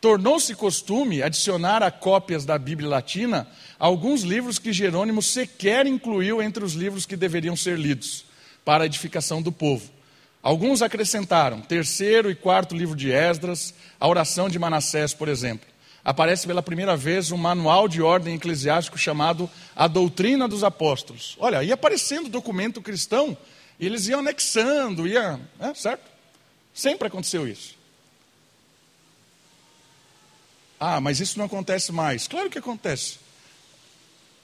[0.01, 3.47] Tornou-se costume adicionar a cópias da Bíblia Latina
[3.79, 8.25] alguns livros que Jerônimo sequer incluiu entre os livros que deveriam ser lidos
[8.65, 9.89] para a edificação do povo.
[10.43, 15.74] Alguns acrescentaram terceiro e quarto livro de Esdras, a oração de Manassés, por exemplo
[16.05, 21.35] aparece pela primeira vez um manual de ordem eclesiástico chamado A Doutrina dos Apóstolos.
[21.39, 23.35] Olha, ia aparecendo documento cristão
[23.79, 26.03] e eles iam anexando, ia, é, certo?
[26.71, 27.75] Sempre aconteceu isso.
[30.79, 32.27] Ah, mas isso não acontece mais.
[32.27, 33.17] Claro que acontece.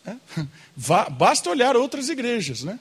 [0.04, 0.16] É?
[1.12, 2.80] Basta olhar outras igrejas, né?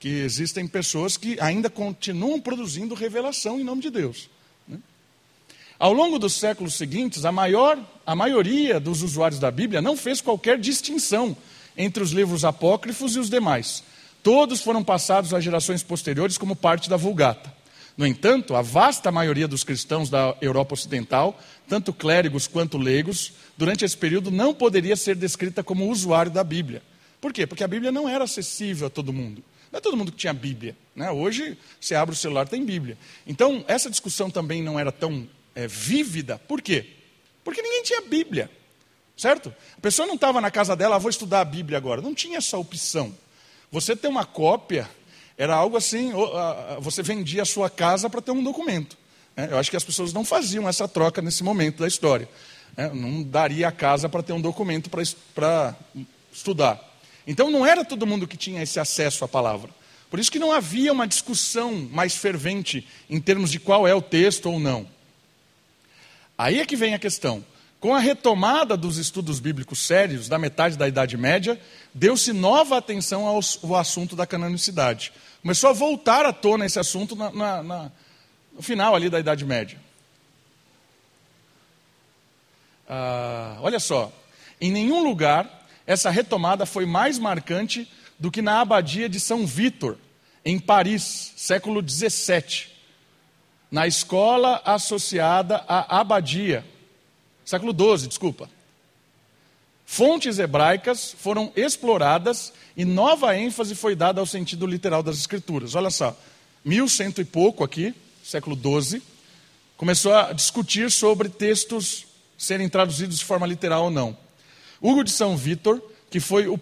[0.00, 4.30] Que existem pessoas que ainda continuam produzindo revelação em nome de Deus.
[5.84, 10.18] Ao longo dos séculos seguintes, a, maior, a maioria dos usuários da Bíblia não fez
[10.22, 11.36] qualquer distinção
[11.76, 13.84] entre os livros apócrifos e os demais.
[14.22, 17.52] Todos foram passados às gerações posteriores como parte da Vulgata.
[17.98, 23.84] No entanto, a vasta maioria dos cristãos da Europa Ocidental, tanto clérigos quanto leigos, durante
[23.84, 26.82] esse período não poderia ser descrita como usuário da Bíblia.
[27.20, 27.46] Por quê?
[27.46, 29.44] Porque a Bíblia não era acessível a todo mundo.
[29.70, 30.74] Não é todo mundo que tinha Bíblia.
[30.96, 31.10] Né?
[31.10, 32.96] Hoje, você abre o celular, tem Bíblia.
[33.26, 36.38] Então, essa discussão também não era tão é, vívida.
[36.48, 36.86] Por quê?
[37.42, 38.50] Porque ninguém tinha Bíblia,
[39.16, 39.54] certo?
[39.76, 42.00] A pessoa não estava na casa dela, ah, vou estudar a Bíblia agora.
[42.00, 43.14] Não tinha essa opção.
[43.70, 44.88] Você ter uma cópia
[45.36, 46.12] era algo assim,
[46.80, 48.96] você vendia a sua casa para ter um documento.
[49.36, 49.48] Né?
[49.50, 52.28] Eu acho que as pessoas não faziam essa troca nesse momento da história.
[52.76, 52.90] Né?
[52.94, 55.74] Não daria a casa para ter um documento para
[56.32, 56.80] estudar.
[57.26, 59.70] Então não era todo mundo que tinha esse acesso à palavra.
[60.10, 64.02] Por isso que não havia uma discussão mais fervente em termos de qual é o
[64.02, 64.86] texto ou não.
[66.36, 67.44] Aí é que vem a questão.
[67.80, 71.60] Com a retomada dos estudos bíblicos sérios da metade da Idade Média,
[71.92, 75.12] deu-se nova atenção ao, ao, assunto da canonicidade.
[75.42, 77.92] Começou a voltar à tona esse assunto na, na, na,
[78.54, 79.78] no final ali da Idade Média.
[82.88, 84.10] Ah, olha só,
[84.60, 87.86] em nenhum lugar essa retomada foi mais marcante
[88.18, 89.98] do que na abadia de São Vítor,
[90.44, 92.73] em Paris, século XVII,
[93.74, 96.64] na escola associada à abadia,
[97.44, 98.48] século XII, desculpa.
[99.84, 105.74] Fontes hebraicas foram exploradas e nova ênfase foi dada ao sentido literal das escrituras.
[105.74, 106.16] Olha só,
[106.64, 109.02] mil cento e pouco aqui, século XII,
[109.76, 112.06] começou a discutir sobre textos
[112.38, 114.16] serem traduzidos de forma literal ou não.
[114.80, 116.60] Hugo de São Vítor, que foi o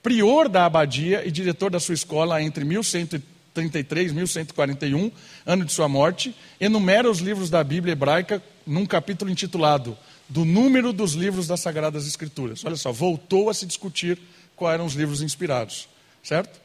[0.00, 5.10] prior da abadia e diretor da sua escola entre 1133 e 1141,
[5.44, 9.96] ano de sua morte, enumera os livros da Bíblia hebraica num capítulo intitulado
[10.28, 12.64] Do número dos livros das Sagradas Escrituras.
[12.64, 14.18] Olha só, voltou a se discutir
[14.54, 15.88] quais eram os livros inspirados,
[16.22, 16.60] certo?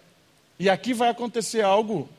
[0.59, 2.09] E aqui vai acontecer algo,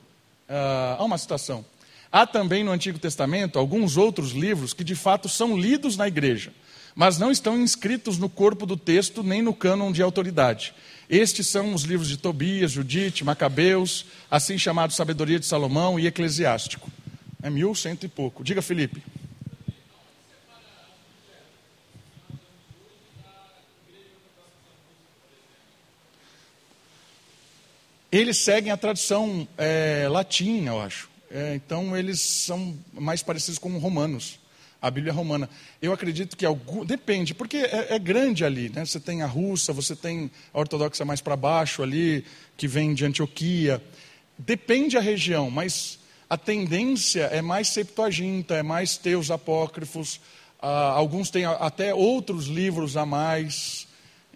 [0.49, 1.65] uh, há uma citação.
[2.11, 6.53] Há também no Antigo Testamento alguns outros livros que de fato são lidos na igreja,
[6.95, 10.75] mas não estão inscritos no corpo do texto nem no cânon de autoridade.
[11.09, 16.91] Estes são os livros de Tobias, Judite, Macabeus, assim chamado Sabedoria de Salomão e Eclesiástico.
[17.43, 18.43] É mil cento e pouco.
[18.43, 19.03] Diga, Felipe.
[28.11, 31.09] Eles seguem a tradição é, latina, eu acho.
[31.31, 34.39] É, então, eles são mais parecidos com romanos,
[34.81, 35.49] a Bíblia romana.
[35.81, 38.69] Eu acredito que algum, depende, porque é, é, grande ali.
[38.69, 38.85] Né?
[38.85, 42.25] Você tem a russa, você tem a ortodoxa mais para baixo ali,
[42.57, 43.83] que vem de Antioquia.
[44.39, 45.99] Depende a região, mas
[46.29, 50.21] a tendência é mais Septuaginta, é mais teus apócrifos.
[50.61, 53.87] Ah, alguns têm até outros livros a mais.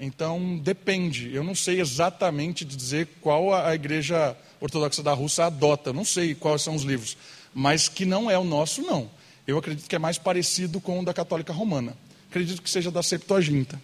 [0.01, 1.35] Então, depende.
[1.35, 5.91] Eu não sei exatamente dizer qual a igreja ortodoxa da Rússia adota.
[5.91, 7.17] Eu não sei quais são os livros.
[7.53, 9.11] Mas que não é o nosso, não.
[9.51, 11.97] Eu acredito que é mais parecido com o da católica romana.
[12.29, 13.81] Acredito que seja da Septuaginta.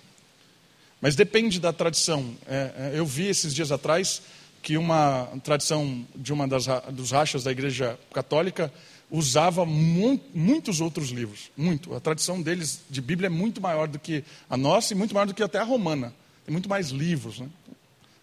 [1.00, 2.36] Mas depende da tradição.
[2.46, 4.22] É, é eu vi esses dias atrás
[4.62, 8.72] que uma tradição de uma das dos rachas da igreja católica
[9.10, 11.94] usava mu muitos outros livros, muito.
[11.94, 15.26] A tradição deles de Bíblia é muito maior do que a nossa e muito maior
[15.26, 16.12] do que até a romana.
[16.44, 17.38] Tem muito mais livros.
[17.38, 17.48] Né?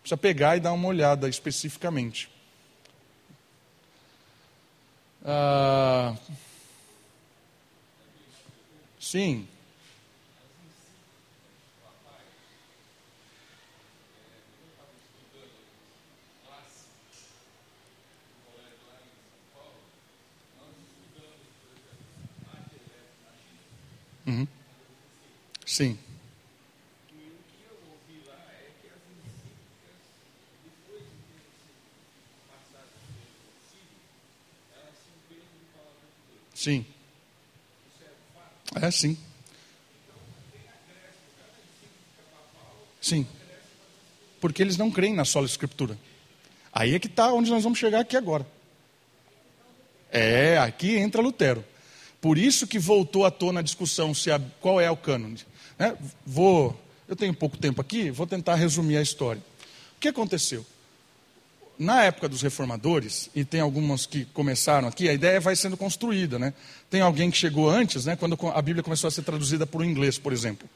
[0.01, 2.29] Precisa pegar e dar uma olhada especificamente.
[5.25, 6.15] Ah,
[9.13, 9.47] sim.
[24.25, 24.47] Uhum.
[25.63, 25.99] Sim.
[36.55, 36.92] Sim.
[38.75, 39.17] É sim.
[43.01, 43.27] Sim.
[44.39, 45.97] Porque eles não creem na sola escritura.
[46.71, 48.47] Aí é que está onde nós vamos chegar aqui agora.
[50.11, 51.63] É, aqui entra Lutero.
[52.21, 55.39] Por isso que voltou à tona a discussão se a, qual é o cânone.
[55.77, 55.97] Né?
[56.25, 59.41] Vou, eu tenho pouco tempo aqui, vou tentar resumir a história.
[59.97, 60.65] O que aconteceu?
[61.77, 66.37] Na época dos reformadores, e tem algumas que começaram aqui, a ideia vai sendo construída.
[66.37, 66.53] Né?
[66.89, 69.85] Tem alguém que chegou antes, né, quando a Bíblia começou a ser traduzida para o
[69.85, 70.69] inglês, por exemplo.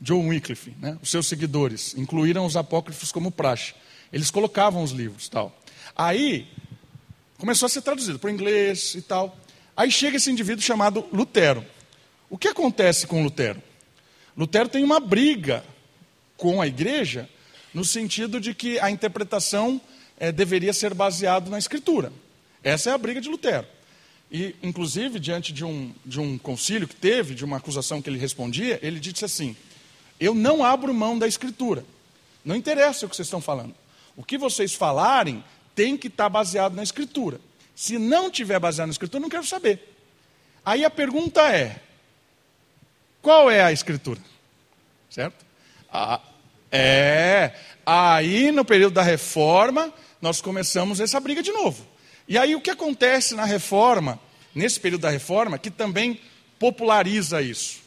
[0.00, 3.74] John Wycliffe, né, os seus seguidores, incluíram os apócrifos como praxe.
[4.12, 5.56] Eles colocavam os livros tal.
[5.94, 6.48] Aí,
[7.38, 9.36] começou a ser traduzido para o inglês e tal.
[9.76, 11.64] Aí chega esse indivíduo chamado Lutero.
[12.28, 13.62] O que acontece com Lutero?
[14.36, 15.64] Lutero tem uma briga
[16.36, 17.28] com a igreja
[17.72, 19.80] no sentido de que a interpretação
[20.20, 22.12] é, deveria ser baseada na escritura.
[22.62, 23.66] Essa é a briga de Lutero.
[24.30, 28.18] E, inclusive, diante de um, de um concílio que teve, de uma acusação que ele
[28.18, 29.56] respondia, ele disse assim:
[30.20, 31.84] Eu não abro mão da escritura.
[32.44, 33.74] Não interessa o que vocês estão falando.
[34.16, 35.42] O que vocês falarem
[35.74, 37.40] tem que estar baseado na escritura.
[37.80, 39.96] Se não tiver baseado na Escritura, não quero saber.
[40.62, 41.80] Aí a pergunta é:
[43.22, 44.20] qual é a Escritura?
[45.08, 45.46] Certo?
[45.90, 46.20] Ah,
[46.70, 47.54] é.
[47.86, 49.90] Aí no período da reforma,
[50.20, 51.86] nós começamos essa briga de novo.
[52.28, 54.20] E aí o que acontece na reforma,
[54.54, 56.20] nesse período da reforma, que também
[56.58, 57.80] populariza isso?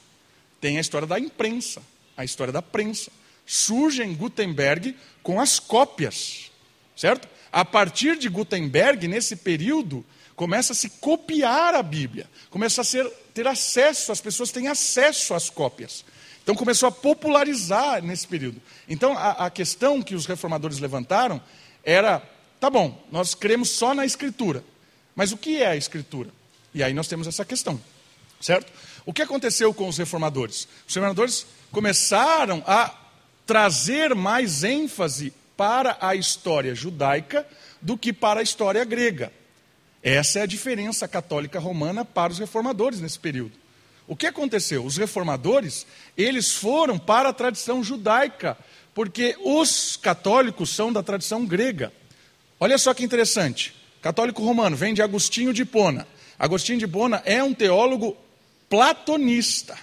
[0.60, 1.82] Tem a história da imprensa,
[2.18, 3.12] a história da prensa.
[3.46, 6.52] surge em Gutenberg com as cópias,
[6.96, 7.28] certo?
[7.52, 10.06] A partir de Gutenberg, nesse período,
[10.36, 15.34] começa a se copiar a Bíblia, começa a ser, ter acesso, as pessoas têm acesso
[15.34, 16.04] às cópias.
[16.42, 18.62] Então começou a popularizar nesse período.
[18.88, 21.42] Então a, a questão que os reformadores levantaram
[21.84, 22.22] era:
[22.60, 24.64] tá bom, nós cremos só na Escritura,
[25.16, 26.30] mas o que é a Escritura?
[26.74, 27.80] E aí nós temos essa questão,
[28.40, 28.72] certo?
[29.06, 30.68] O que aconteceu com os reformadores?
[30.88, 32.96] Os reformadores começaram a
[33.46, 37.46] trazer mais ênfase para a história judaica
[37.82, 39.32] do que para a história grega.
[40.02, 43.54] Essa é a diferença católica romana para os reformadores nesse período.
[44.06, 44.86] O que aconteceu?
[44.86, 48.58] Os reformadores, eles foram para a tradição judaica,
[48.94, 51.92] porque os católicos são da tradição grega.
[52.60, 53.74] Olha só que interessante.
[54.02, 56.08] Católico romano vem de Agostinho de Hipona.
[56.38, 58.18] Agostinho de Hipona é um teólogo
[58.70, 59.78] platonista.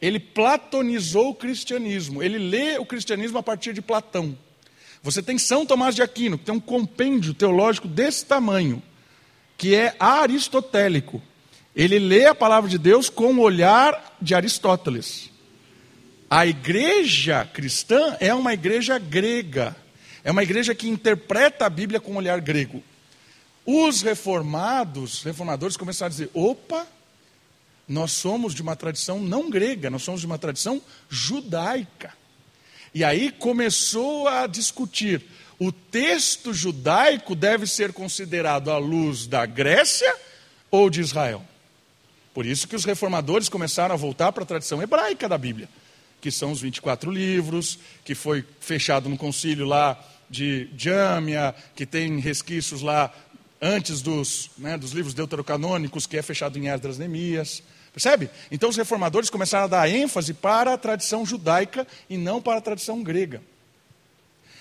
[0.00, 2.22] Ele platonizou o cristianismo.
[2.22, 4.36] Ele lê o cristianismo a partir de Platão.
[5.02, 8.82] Você tem São Tomás de Aquino, que tem um compêndio teológico desse tamanho
[9.56, 11.22] que é aristotélico.
[11.74, 15.30] Ele lê a palavra de Deus com o olhar de Aristóteles.
[16.28, 19.76] A igreja cristã é uma igreja grega.
[20.24, 22.82] É uma igreja que interpreta a Bíblia com o olhar grego.
[23.64, 26.86] Os reformados, reformadores começaram a dizer: opa,
[27.88, 32.12] nós somos de uma tradição não grega, nós somos de uma tradição judaica.
[32.92, 35.24] E aí começou a discutir
[35.58, 40.14] o texto judaico deve ser considerado à luz da Grécia
[40.70, 41.42] ou de Israel.
[42.34, 45.68] Por isso que os reformadores começaram a voltar para a tradição hebraica da Bíblia,
[46.20, 49.98] que são os 24 livros, que foi fechado no concílio lá
[50.28, 53.12] de Jâmia, que tem resquícios lá
[53.60, 57.62] antes dos, né, dos livros deuterocanônicos, que é fechado em Esdras Neemias.
[57.92, 58.28] Percebe?
[58.50, 62.60] Então os reformadores começaram a dar ênfase para a tradição judaica e não para a
[62.60, 63.40] tradição grega.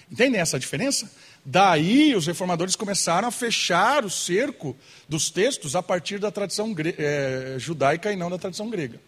[0.10, 1.12] Entendem essa diferença?
[1.44, 4.76] Daí os reformadores começaram a fechar o cerco
[5.08, 9.00] dos textos a partir da tradição é, judaica e não da tradição grega.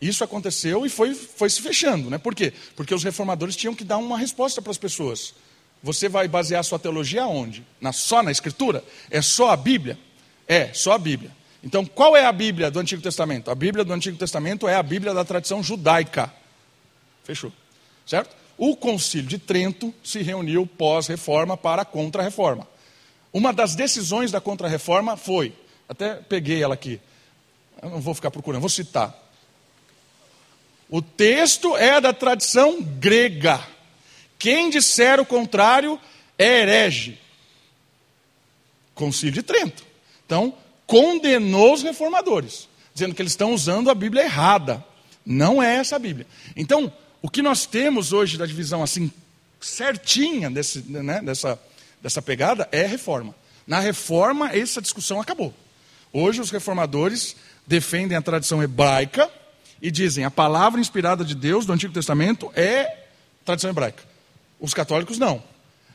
[0.00, 2.08] Isso aconteceu e foi, foi se fechando.
[2.08, 2.16] Né?
[2.16, 2.52] Por quê?
[2.74, 5.34] Porque os reformadores tinham que dar uma resposta para as pessoas.
[5.82, 7.64] Você vai basear sua teologia onde?
[7.80, 8.82] Na, só na Escritura?
[9.10, 9.98] É só a Bíblia?
[10.48, 11.30] É, só a Bíblia.
[11.62, 13.50] Então, qual é a Bíblia do Antigo Testamento?
[13.50, 16.32] A Bíblia do Antigo Testamento é a Bíblia da tradição judaica.
[17.22, 17.52] Fechou.
[18.06, 18.34] Certo?
[18.56, 22.66] O Concílio de Trento se reuniu pós-reforma para a contra-reforma.
[23.32, 25.54] Uma das decisões da contra-reforma foi,
[25.88, 27.00] até peguei ela aqui,
[27.80, 29.29] eu não vou ficar procurando, vou citar.
[30.90, 33.64] O texto é da tradição grega.
[34.36, 36.00] Quem disser o contrário
[36.36, 37.18] é herege.
[38.94, 39.84] Concílio de Trento.
[40.26, 40.52] Então,
[40.86, 44.84] condenou os reformadores, dizendo que eles estão usando a Bíblia errada.
[45.24, 46.26] Não é essa a Bíblia.
[46.56, 49.12] Então, o que nós temos hoje da divisão assim,
[49.60, 51.60] certinha desse, né, dessa,
[52.02, 53.32] dessa pegada, é reforma.
[53.64, 55.54] Na reforma, essa discussão acabou.
[56.12, 59.30] Hoje, os reformadores defendem a tradição hebraica
[59.80, 63.04] e dizem a palavra inspirada de Deus do Antigo Testamento é
[63.44, 64.02] tradição hebraica.
[64.58, 65.42] Os católicos não.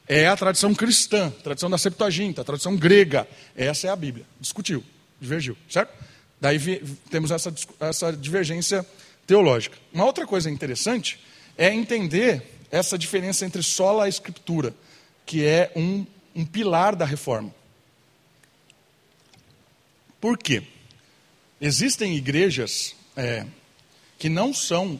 [0.07, 3.27] É a tradição cristã, tradição da Septuaginta, tradição grega.
[3.55, 4.25] Essa é a Bíblia.
[4.39, 4.83] Discutiu,
[5.19, 5.91] divergiu, certo?
[6.39, 6.59] Daí
[7.09, 8.85] temos essa, essa divergência
[9.25, 9.77] teológica.
[9.93, 11.19] Uma outra coisa interessante
[11.57, 14.73] é entender essa diferença entre sola escritura,
[15.25, 16.05] que é um,
[16.35, 17.53] um pilar da reforma.
[20.19, 20.63] Por quê?
[21.59, 23.45] Existem igrejas é,
[24.25, 24.99] que não são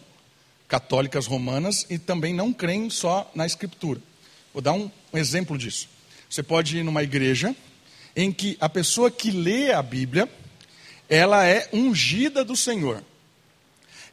[0.67, 3.99] católicas romanas e também não creem só na escritura.
[4.53, 5.89] Vou dar um, um exemplo disso.
[6.30, 7.55] Você pode ir numa igreja
[8.15, 10.30] em que a pessoa que lê a Bíblia,
[11.09, 13.03] ela é ungida do Senhor.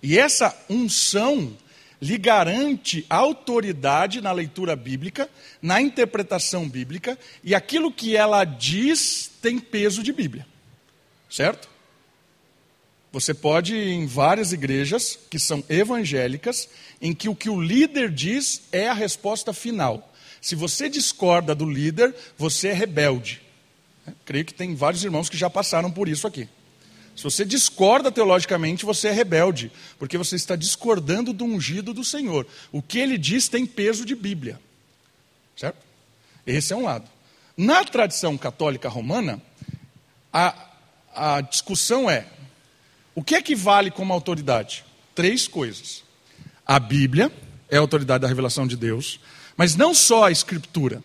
[0.03, 1.55] E essa unção
[2.01, 5.29] lhe garante autoridade na leitura bíblica,
[5.61, 10.47] na interpretação bíblica, e aquilo que ela diz tem peso de Bíblia.
[11.29, 11.69] Certo?
[13.13, 16.69] Você pode ir em várias igrejas que são evangélicas,
[17.01, 20.11] em que o que o líder diz é a resposta final.
[20.41, 23.43] Se você discorda do líder, você é rebelde.
[24.25, 26.49] Creio que tem vários irmãos que já passaram por isso aqui.
[27.15, 32.47] Se você discorda teologicamente, você é rebelde, porque você está discordando do ungido do Senhor.
[32.73, 34.59] O que ele diz tem peso de Bíblia.
[35.55, 35.77] Certo?
[36.47, 37.09] Esse é um lado.
[37.57, 39.41] Na tradição católica romana,
[40.33, 40.55] a,
[41.15, 42.27] a discussão é:
[43.15, 44.85] o que é que vale como autoridade?
[45.15, 46.03] Três coisas.
[46.67, 47.31] A Bíblia
[47.69, 49.21] é a autoridade da revelação de Deus,
[49.57, 51.03] mas não só a Escritura.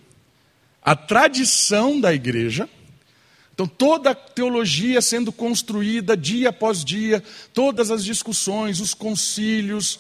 [0.82, 2.70] A tradição da igreja
[3.58, 7.24] então, toda a teologia sendo construída dia após dia,
[7.55, 9.99] todas as discussões, os concílios,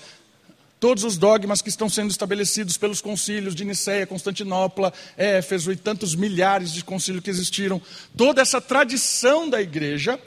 [0.79, 6.13] Todos os dogmas que estão sendo estabelecidos pelos concílios de Nicéia, Constantinopla, Éfeso e tantos
[6.13, 7.81] milhares de concílios que existiram,
[8.15, 10.19] toda essa tradição da igreja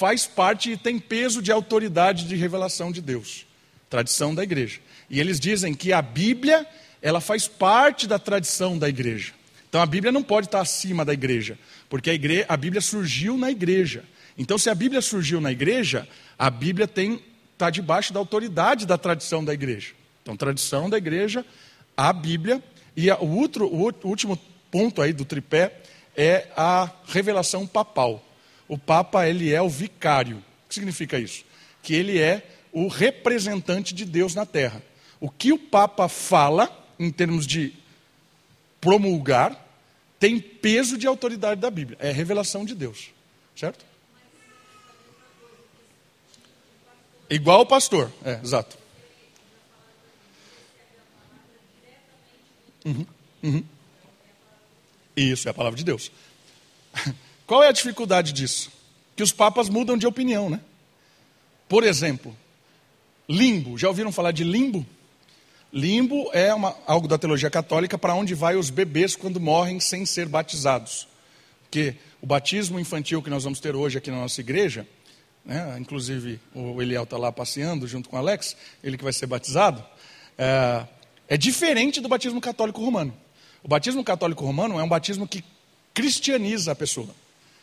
[0.00, 3.44] faz parte e tem peso de autoridade de revelação de Deus.
[3.90, 4.80] Tradição da igreja.
[5.10, 6.66] E eles dizem que a Bíblia,
[7.02, 9.34] ela faz parte da tradição da igreja.
[9.68, 11.58] Então a Bíblia não pode estar acima da igreja,
[11.90, 12.14] porque a,
[12.54, 14.02] a Bíblia surgiu na igreja.
[14.38, 17.22] Então, se a Bíblia surgiu na igreja, a Bíblia tem
[17.52, 19.92] está debaixo da autoridade da tradição da igreja.
[20.22, 21.44] Então, tradição da igreja,
[21.94, 22.62] a Bíblia,
[22.96, 24.38] e o, outro, o último
[24.70, 25.74] ponto aí do tripé
[26.16, 28.24] é a revelação papal.
[28.70, 30.36] O Papa, ele é o vicário.
[30.36, 31.44] O que significa isso?
[31.82, 34.80] Que ele é o representante de Deus na terra.
[35.18, 37.74] O que o Papa fala, em termos de
[38.80, 39.60] promulgar,
[40.20, 41.98] tem peso de autoridade da Bíblia.
[42.00, 43.10] É revelação de Deus.
[43.56, 43.84] Certo?
[47.28, 48.78] Igual o pastor, é, exato.
[52.84, 53.06] Uhum,
[53.42, 53.64] uhum.
[55.16, 56.12] Isso, é a palavra de Deus.
[57.50, 58.70] Qual é a dificuldade disso?
[59.16, 60.60] Que os papas mudam de opinião, né?
[61.68, 62.32] Por exemplo,
[63.28, 63.76] limbo.
[63.76, 64.86] Já ouviram falar de limbo?
[65.72, 70.06] Limbo é uma, algo da teologia católica para onde vai os bebês quando morrem sem
[70.06, 71.08] ser batizados.
[71.62, 74.86] Porque o batismo infantil que nós vamos ter hoje aqui na nossa igreja
[75.44, 75.76] né?
[75.80, 79.84] inclusive o Eliel está lá passeando junto com o Alex, ele que vai ser batizado,
[80.38, 80.86] é,
[81.26, 83.12] é diferente do batismo católico romano.
[83.60, 85.42] O batismo católico romano é um batismo que
[85.92, 87.08] cristianiza a pessoa.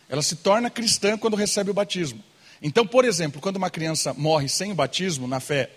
[0.10, 2.24] Ela se torna cristã quando recebe o batismo.
[2.62, 5.70] Então, por exemplo, quando uma criança morre sem o batismo na fé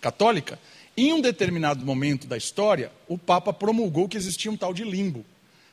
[0.00, 0.58] católica,
[0.96, 5.24] em um determinado momento da história, o Papa promulgou que existia um tal de limbo.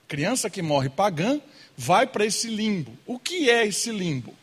[0.07, 1.39] Criança que morre pagã
[1.78, 2.91] vai para esse limbo.
[3.05, 4.34] O que é esse limbo?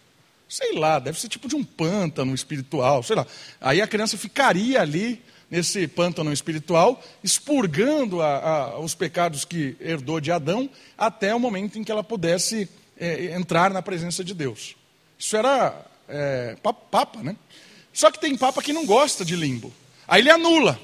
[0.48, 3.26] Sei lá, deve ser tipo de um pântano espiritual, sei lá.
[3.60, 10.20] Aí a criança ficaria ali nesse pântano espiritual, expurgando a, a, os pecados que herdou
[10.20, 12.68] de Adão, até o momento em que ela pudesse
[13.00, 14.76] é, entrar na presença de Deus.
[15.18, 15.74] Isso era
[16.08, 17.34] é, papa, né?
[17.92, 19.72] Só que tem papa que não gosta de limbo.
[20.06, 20.78] Aí ele anula.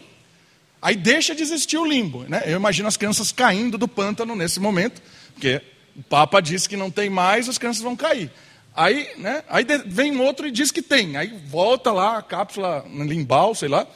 [0.80, 2.24] Aí deixa de existir o limbo.
[2.24, 2.42] Né?
[2.46, 5.00] Eu imagino as crianças caindo do pântano nesse momento,
[5.34, 5.62] porque
[5.96, 8.30] o Papa disse que não tem mais, as crianças vão cair.
[8.74, 11.16] Aí, né, aí vem outro e diz que tem.
[11.16, 13.86] Aí volta lá a cápsula limbal, sei lá.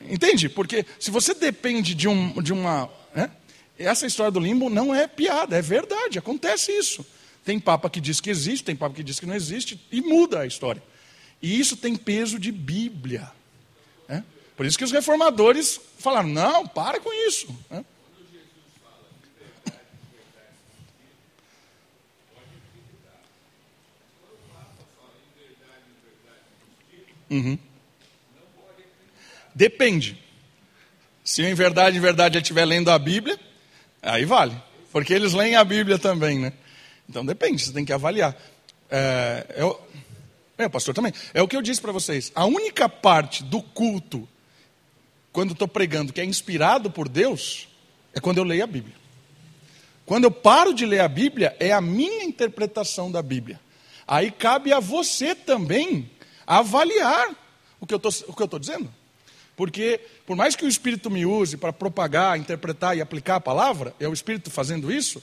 [0.00, 0.48] Entende?
[0.48, 2.88] Porque se você depende de, um, de uma.
[3.14, 3.30] Né,
[3.78, 7.04] essa história do limbo não é piada, é verdade, acontece isso.
[7.46, 10.40] Tem papa que diz que existe, tem papa que diz que não existe, e muda
[10.40, 10.82] a história.
[11.40, 13.30] E isso tem peso de Bíblia.
[14.08, 14.24] Né?
[14.56, 17.56] Por isso que os reformadores falaram: não, para com isso.
[17.70, 17.84] Né?
[27.30, 27.56] Uhum.
[29.54, 30.20] Depende.
[31.22, 33.38] Se em verdade, em verdade, ele estiver lendo a Bíblia,
[34.02, 34.60] aí vale.
[34.90, 36.52] Porque eles leem a Bíblia também, né?
[37.08, 38.36] Então depende, você tem que avaliar.
[38.90, 39.80] É, eu,
[40.58, 41.12] é, pastor também.
[41.34, 42.32] É o que eu disse para vocês.
[42.34, 44.26] A única parte do culto,
[45.32, 47.68] quando estou pregando, que é inspirado por Deus,
[48.14, 48.94] é quando eu leio a Bíblia.
[50.06, 53.60] Quando eu paro de ler a Bíblia, é a minha interpretação da Bíblia.
[54.06, 56.08] Aí cabe a você também
[56.46, 57.34] avaliar
[57.80, 58.92] o que eu estou dizendo.
[59.56, 63.94] Porque, por mais que o Espírito me use para propagar, interpretar e aplicar a palavra,
[63.98, 65.22] é o Espírito fazendo isso,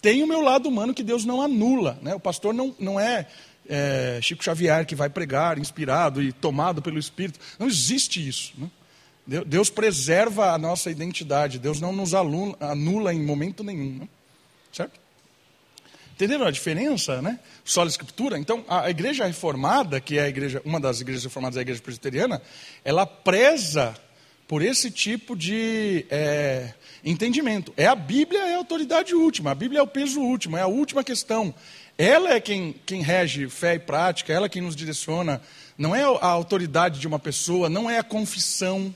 [0.00, 1.98] tem o meu lado humano que Deus não anula.
[2.02, 2.14] Né?
[2.14, 3.26] O pastor não, não é,
[3.68, 7.38] é Chico Xavier que vai pregar inspirado e tomado pelo Espírito.
[7.58, 8.52] Não existe isso.
[8.58, 8.70] Né?
[9.46, 13.98] Deus preserva a nossa identidade, Deus não nos anula em momento nenhum.
[14.00, 14.08] Né?
[14.72, 14.98] Certo?
[16.14, 17.40] Entenderam a diferença, né?
[17.64, 18.38] Sola Escritura.
[18.38, 21.80] Então, a igreja reformada, que é a igreja, uma das igrejas reformadas, é a igreja
[21.80, 22.42] presbiteriana,
[22.84, 23.94] ela preza
[24.50, 26.74] por esse tipo de é,
[27.04, 27.72] entendimento.
[27.76, 30.66] É a Bíblia é a autoridade última, a Bíblia é o peso último, é a
[30.66, 31.54] última questão.
[31.96, 35.40] Ela é quem, quem rege fé e prática, ela é quem nos direciona.
[35.78, 38.92] Não é a autoridade de uma pessoa, não é a confissão.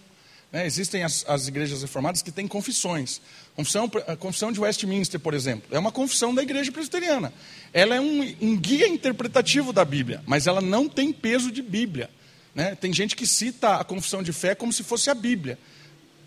[0.50, 0.66] Né?
[0.66, 3.20] Existem as, as igrejas reformadas que têm confissões.
[3.54, 7.32] Confissão, a confissão de Westminster, por exemplo, é uma confissão da igreja presbiteriana.
[7.72, 12.10] Ela é um, um guia interpretativo da Bíblia, mas ela não tem peso de Bíblia.
[12.54, 12.74] Né?
[12.74, 15.58] Tem gente que cita a confissão de fé como se fosse a Bíblia.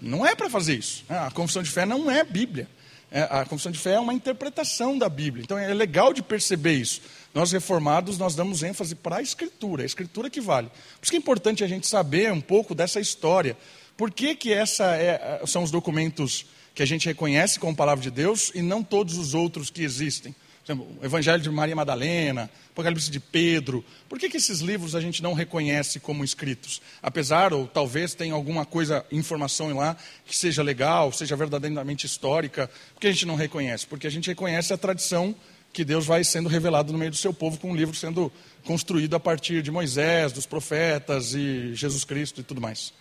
[0.01, 1.05] Não é para fazer isso.
[1.09, 1.17] Né?
[1.17, 2.67] A confissão de fé não é Bíblia.
[3.09, 5.43] É, a confissão de fé é uma interpretação da Bíblia.
[5.43, 7.01] Então é legal de perceber isso.
[7.33, 10.67] Nós reformados, nós damos ênfase para a Escritura, a Escritura que vale.
[10.67, 13.57] Por isso que é importante a gente saber um pouco dessa história.
[13.95, 16.45] Por que, que essa é, são os documentos
[16.77, 20.35] que a gente reconhece como palavra de Deus e não todos os outros que existem.
[20.67, 23.85] Exemplo, o Evangelho de Maria Madalena, Apocalipse de Pedro.
[24.09, 26.81] Por que, que esses livros a gente não reconhece como escritos?
[27.01, 29.95] Apesar, ou talvez tenha alguma coisa, informação lá,
[30.25, 33.87] que seja legal, seja verdadeiramente histórica, por que a gente não reconhece?
[33.87, 35.33] Porque a gente reconhece a tradição
[35.71, 38.29] que Deus vai sendo revelado no meio do seu povo com um livro sendo
[38.65, 42.91] construído a partir de Moisés, dos profetas e Jesus Cristo e tudo mais.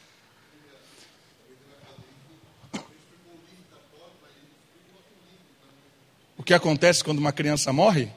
[6.47, 8.09] Que acontece quando uma criança morre?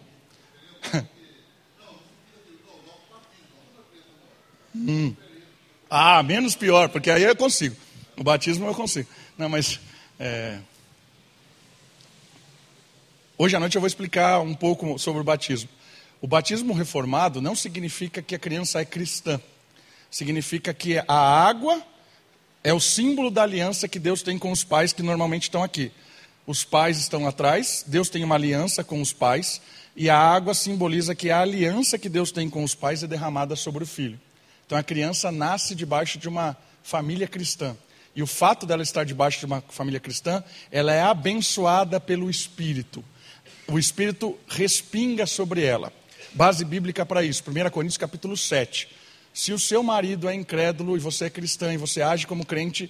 [4.76, 5.15] hum.
[5.89, 7.76] Ah, menos pior, porque aí eu consigo.
[8.15, 9.10] O batismo eu consigo.
[9.35, 9.80] Não, mas.
[10.19, 10.60] É...
[13.35, 15.68] Hoje à noite eu vou explicar um pouco sobre o batismo.
[16.22, 19.41] O batismo reformado não significa que a criança é cristã.
[20.11, 21.81] Significa que a água
[22.64, 25.91] é o símbolo da aliança que Deus tem com os pais que normalmente estão aqui.
[26.49, 29.61] Os pais estão atrás, Deus tem uma aliança com os pais,
[29.95, 33.55] e a água simboliza que a aliança que Deus tem com os pais é derramada
[33.55, 34.19] sobre o filho.
[34.65, 37.77] Então a criança nasce debaixo de uma família cristã.
[38.15, 43.05] E o fato dela estar debaixo de uma família cristã, ela é abençoada pelo Espírito.
[43.67, 45.93] O Espírito respinga sobre ela.
[46.34, 48.89] Base bíblica para isso, 1 Coríntios capítulo 7.
[49.31, 52.89] Se o seu marido é incrédulo e você é cristã e você age como crente,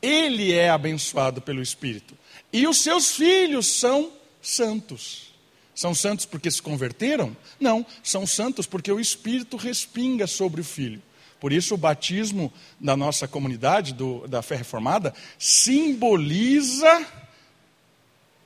[0.00, 2.21] ele é abençoado pelo Espírito.
[2.52, 5.32] E os seus filhos são santos.
[5.74, 7.34] São santos porque se converteram?
[7.58, 11.00] Não, são santos porque o Espírito respinga sobre o filho.
[11.40, 17.04] Por isso, o batismo da nossa comunidade, do, da fé reformada, simboliza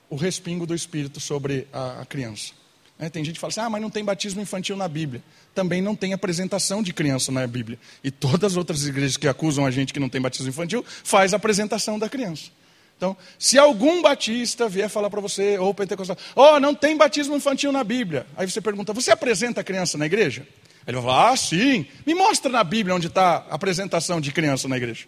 [0.08, 2.52] o respingo do Espírito sobre a, a criança.
[2.98, 5.22] É, tem gente que fala assim, ah, mas não tem batismo infantil na Bíblia.
[5.54, 7.78] Também não tem apresentação de criança na Bíblia.
[8.02, 11.34] E todas as outras igrejas que acusam a gente que não tem batismo infantil, faz
[11.34, 12.50] apresentação da criança.
[12.96, 17.70] Então, se algum batista vier falar para você, ou pentecostal, oh, não tem batismo infantil
[17.70, 18.26] na Bíblia.
[18.36, 20.46] Aí você pergunta, você apresenta a criança na igreja?
[20.86, 21.86] Ele vai falar, ah, sim.
[22.06, 25.06] Me mostra na Bíblia onde está a apresentação de criança na igreja.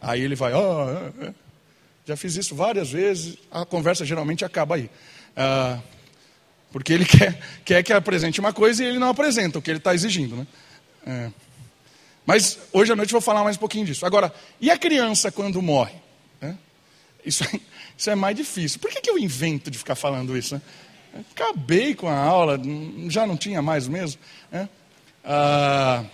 [0.00, 1.32] Aí ele vai, oh,
[2.06, 4.88] já fiz isso várias vezes, a conversa geralmente acaba aí.
[5.36, 5.80] Ah,
[6.70, 9.78] porque ele quer, quer que apresente uma coisa e ele não apresenta o que ele
[9.78, 10.36] está exigindo.
[10.36, 10.46] Né?
[11.06, 11.30] É.
[12.24, 14.06] Mas hoje à noite eu vou falar mais um pouquinho disso.
[14.06, 15.94] Agora, e a criança quando morre?
[16.40, 16.54] É?
[17.26, 17.60] Isso, é,
[17.98, 18.78] isso é mais difícil.
[18.78, 20.54] Por que, que eu invento de ficar falando isso?
[20.54, 20.62] Né?
[21.32, 22.56] Acabei com a aula,
[23.08, 24.20] já não tinha mais mesmo.
[24.52, 24.68] É?
[25.24, 26.04] Ah,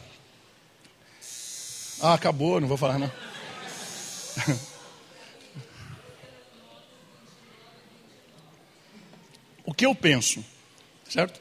[2.01, 3.13] ah, acabou, não vou falar não.
[9.67, 10.43] o que eu penso?
[11.09, 11.41] Certo?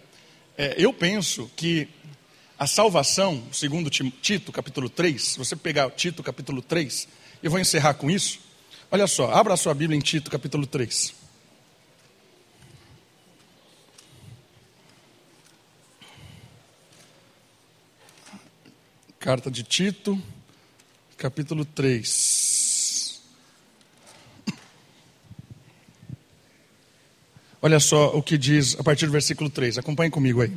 [0.58, 1.88] É, eu penso que
[2.60, 7.08] a salvação, segundo Tito, capítulo 3, se você pegar Tito, capítulo 3,
[7.42, 8.51] eu vou encerrar com isso.
[8.94, 11.14] Olha só, abra a sua Bíblia em Tito, capítulo 3.
[19.18, 20.22] Carta de Tito,
[21.18, 23.22] capítulo 3.
[27.62, 29.78] Olha só o que diz a partir do versículo 3.
[29.78, 30.52] Acompanhe comigo aí.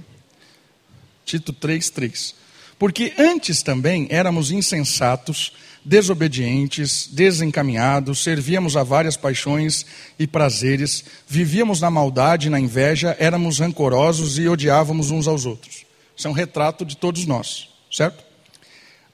[1.24, 2.35] Tito 3, 3.
[2.81, 5.52] Porque antes também éramos insensatos,
[5.85, 9.85] desobedientes, desencaminhados, servíamos a várias paixões
[10.19, 15.85] e prazeres, vivíamos na maldade e na inveja, éramos rancorosos e odiávamos uns aos outros.
[16.16, 18.24] Isso é um retrato de todos nós, certo?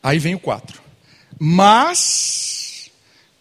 [0.03, 0.81] Aí vem o 4.
[1.39, 2.91] Mas,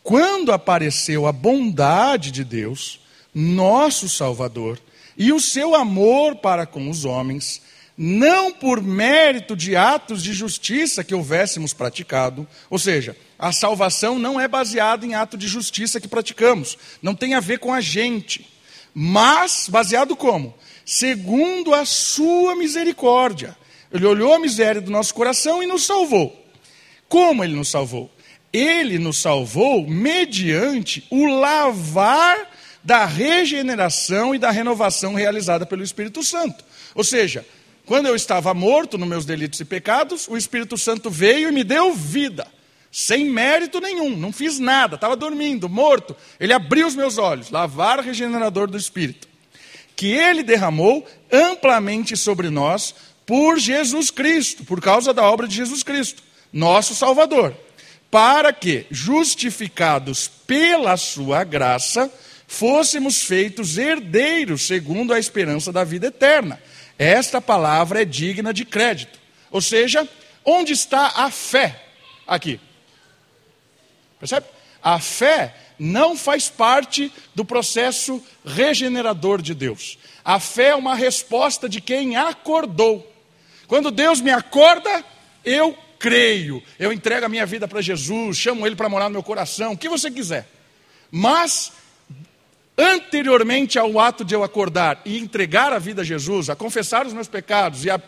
[0.02, 3.00] quando apareceu a bondade de Deus,
[3.34, 4.80] nosso Salvador,
[5.18, 7.62] e o seu amor para com os homens,
[8.02, 14.40] não por mérito de atos de justiça que houvéssemos praticado, ou seja, a salvação não
[14.40, 18.50] é baseada em ato de justiça que praticamos, não tem a ver com a gente,
[18.94, 20.56] mas baseado como?
[20.86, 23.54] Segundo a sua misericórdia.
[23.92, 26.34] Ele olhou a miséria do nosso coração e nos salvou.
[27.10, 28.10] Como ele nos salvou?
[28.54, 32.50] Ele nos salvou mediante o lavar
[32.82, 36.64] da regeneração e da renovação realizada pelo Espírito Santo.
[36.96, 37.46] Ou seja,
[37.90, 41.64] quando eu estava morto nos meus delitos e pecados, o Espírito Santo veio e me
[41.64, 42.46] deu vida,
[42.92, 46.16] sem mérito nenhum, não fiz nada, estava dormindo, morto.
[46.40, 49.28] Ele abriu os meus olhos, lavar regenerador do Espírito,
[49.96, 52.94] que ele derramou amplamente sobre nós
[53.26, 56.22] por Jesus Cristo, por causa da obra de Jesus Cristo,
[56.54, 57.58] nosso Salvador,
[58.12, 62.08] para que, justificados pela sua graça,
[62.46, 66.62] fôssemos feitos herdeiros segundo a esperança da vida eterna.
[67.00, 69.18] Esta palavra é digna de crédito.
[69.50, 70.08] Ou seja,
[70.44, 71.82] onde está a fé
[72.28, 72.60] aqui?
[74.20, 74.46] Percebe?
[74.84, 79.98] A fé não faz parte do processo regenerador de Deus.
[80.26, 83.10] A fé é uma resposta de quem acordou.
[83.66, 85.04] Quando Deus me acorda,
[85.46, 89.24] eu creio, eu entrego a minha vida para Jesus, chamo Ele para morar no meu
[89.24, 90.48] coração, o que você quiser.
[91.12, 91.72] Mas,
[92.80, 97.12] anteriormente ao ato de eu acordar e entregar a vida a Jesus, a confessar os
[97.12, 98.02] meus pecados e a,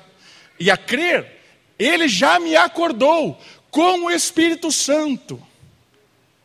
[0.57, 1.41] e a crer,
[1.77, 3.37] Ele já me acordou
[3.69, 5.45] com o Espírito Santo.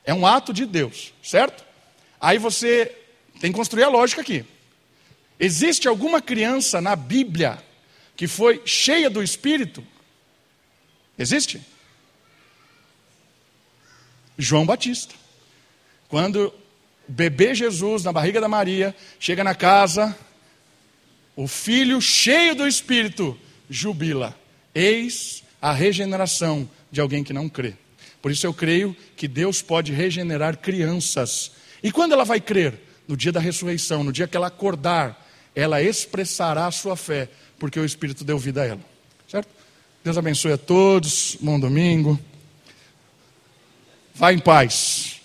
[0.04, 1.64] É um ato de Deus, certo?
[2.20, 2.92] Aí você
[3.40, 4.44] tem que construir a lógica aqui.
[5.38, 7.62] Existe alguma criança na Bíblia
[8.16, 9.86] que foi cheia do Espírito?
[11.16, 11.60] Existe?
[14.36, 15.14] João Batista.
[16.08, 16.52] Quando
[17.08, 20.16] bebê Jesus, na barriga da Maria, chega na casa,
[21.34, 23.38] o filho cheio do Espírito
[23.68, 24.34] jubila.
[24.74, 27.74] Eis a regeneração de alguém que não crê.
[28.22, 31.52] Por isso eu creio que Deus pode regenerar crianças.
[31.82, 32.74] E quando ela vai crer?
[33.06, 35.24] No dia da ressurreição, no dia que ela acordar,
[35.54, 37.28] ela expressará a sua fé,
[37.58, 38.80] porque o Espírito deu vida a ela.
[39.28, 39.48] Certo?
[40.02, 41.36] Deus abençoe a todos.
[41.40, 42.18] Bom domingo.
[44.14, 45.15] Vá em paz.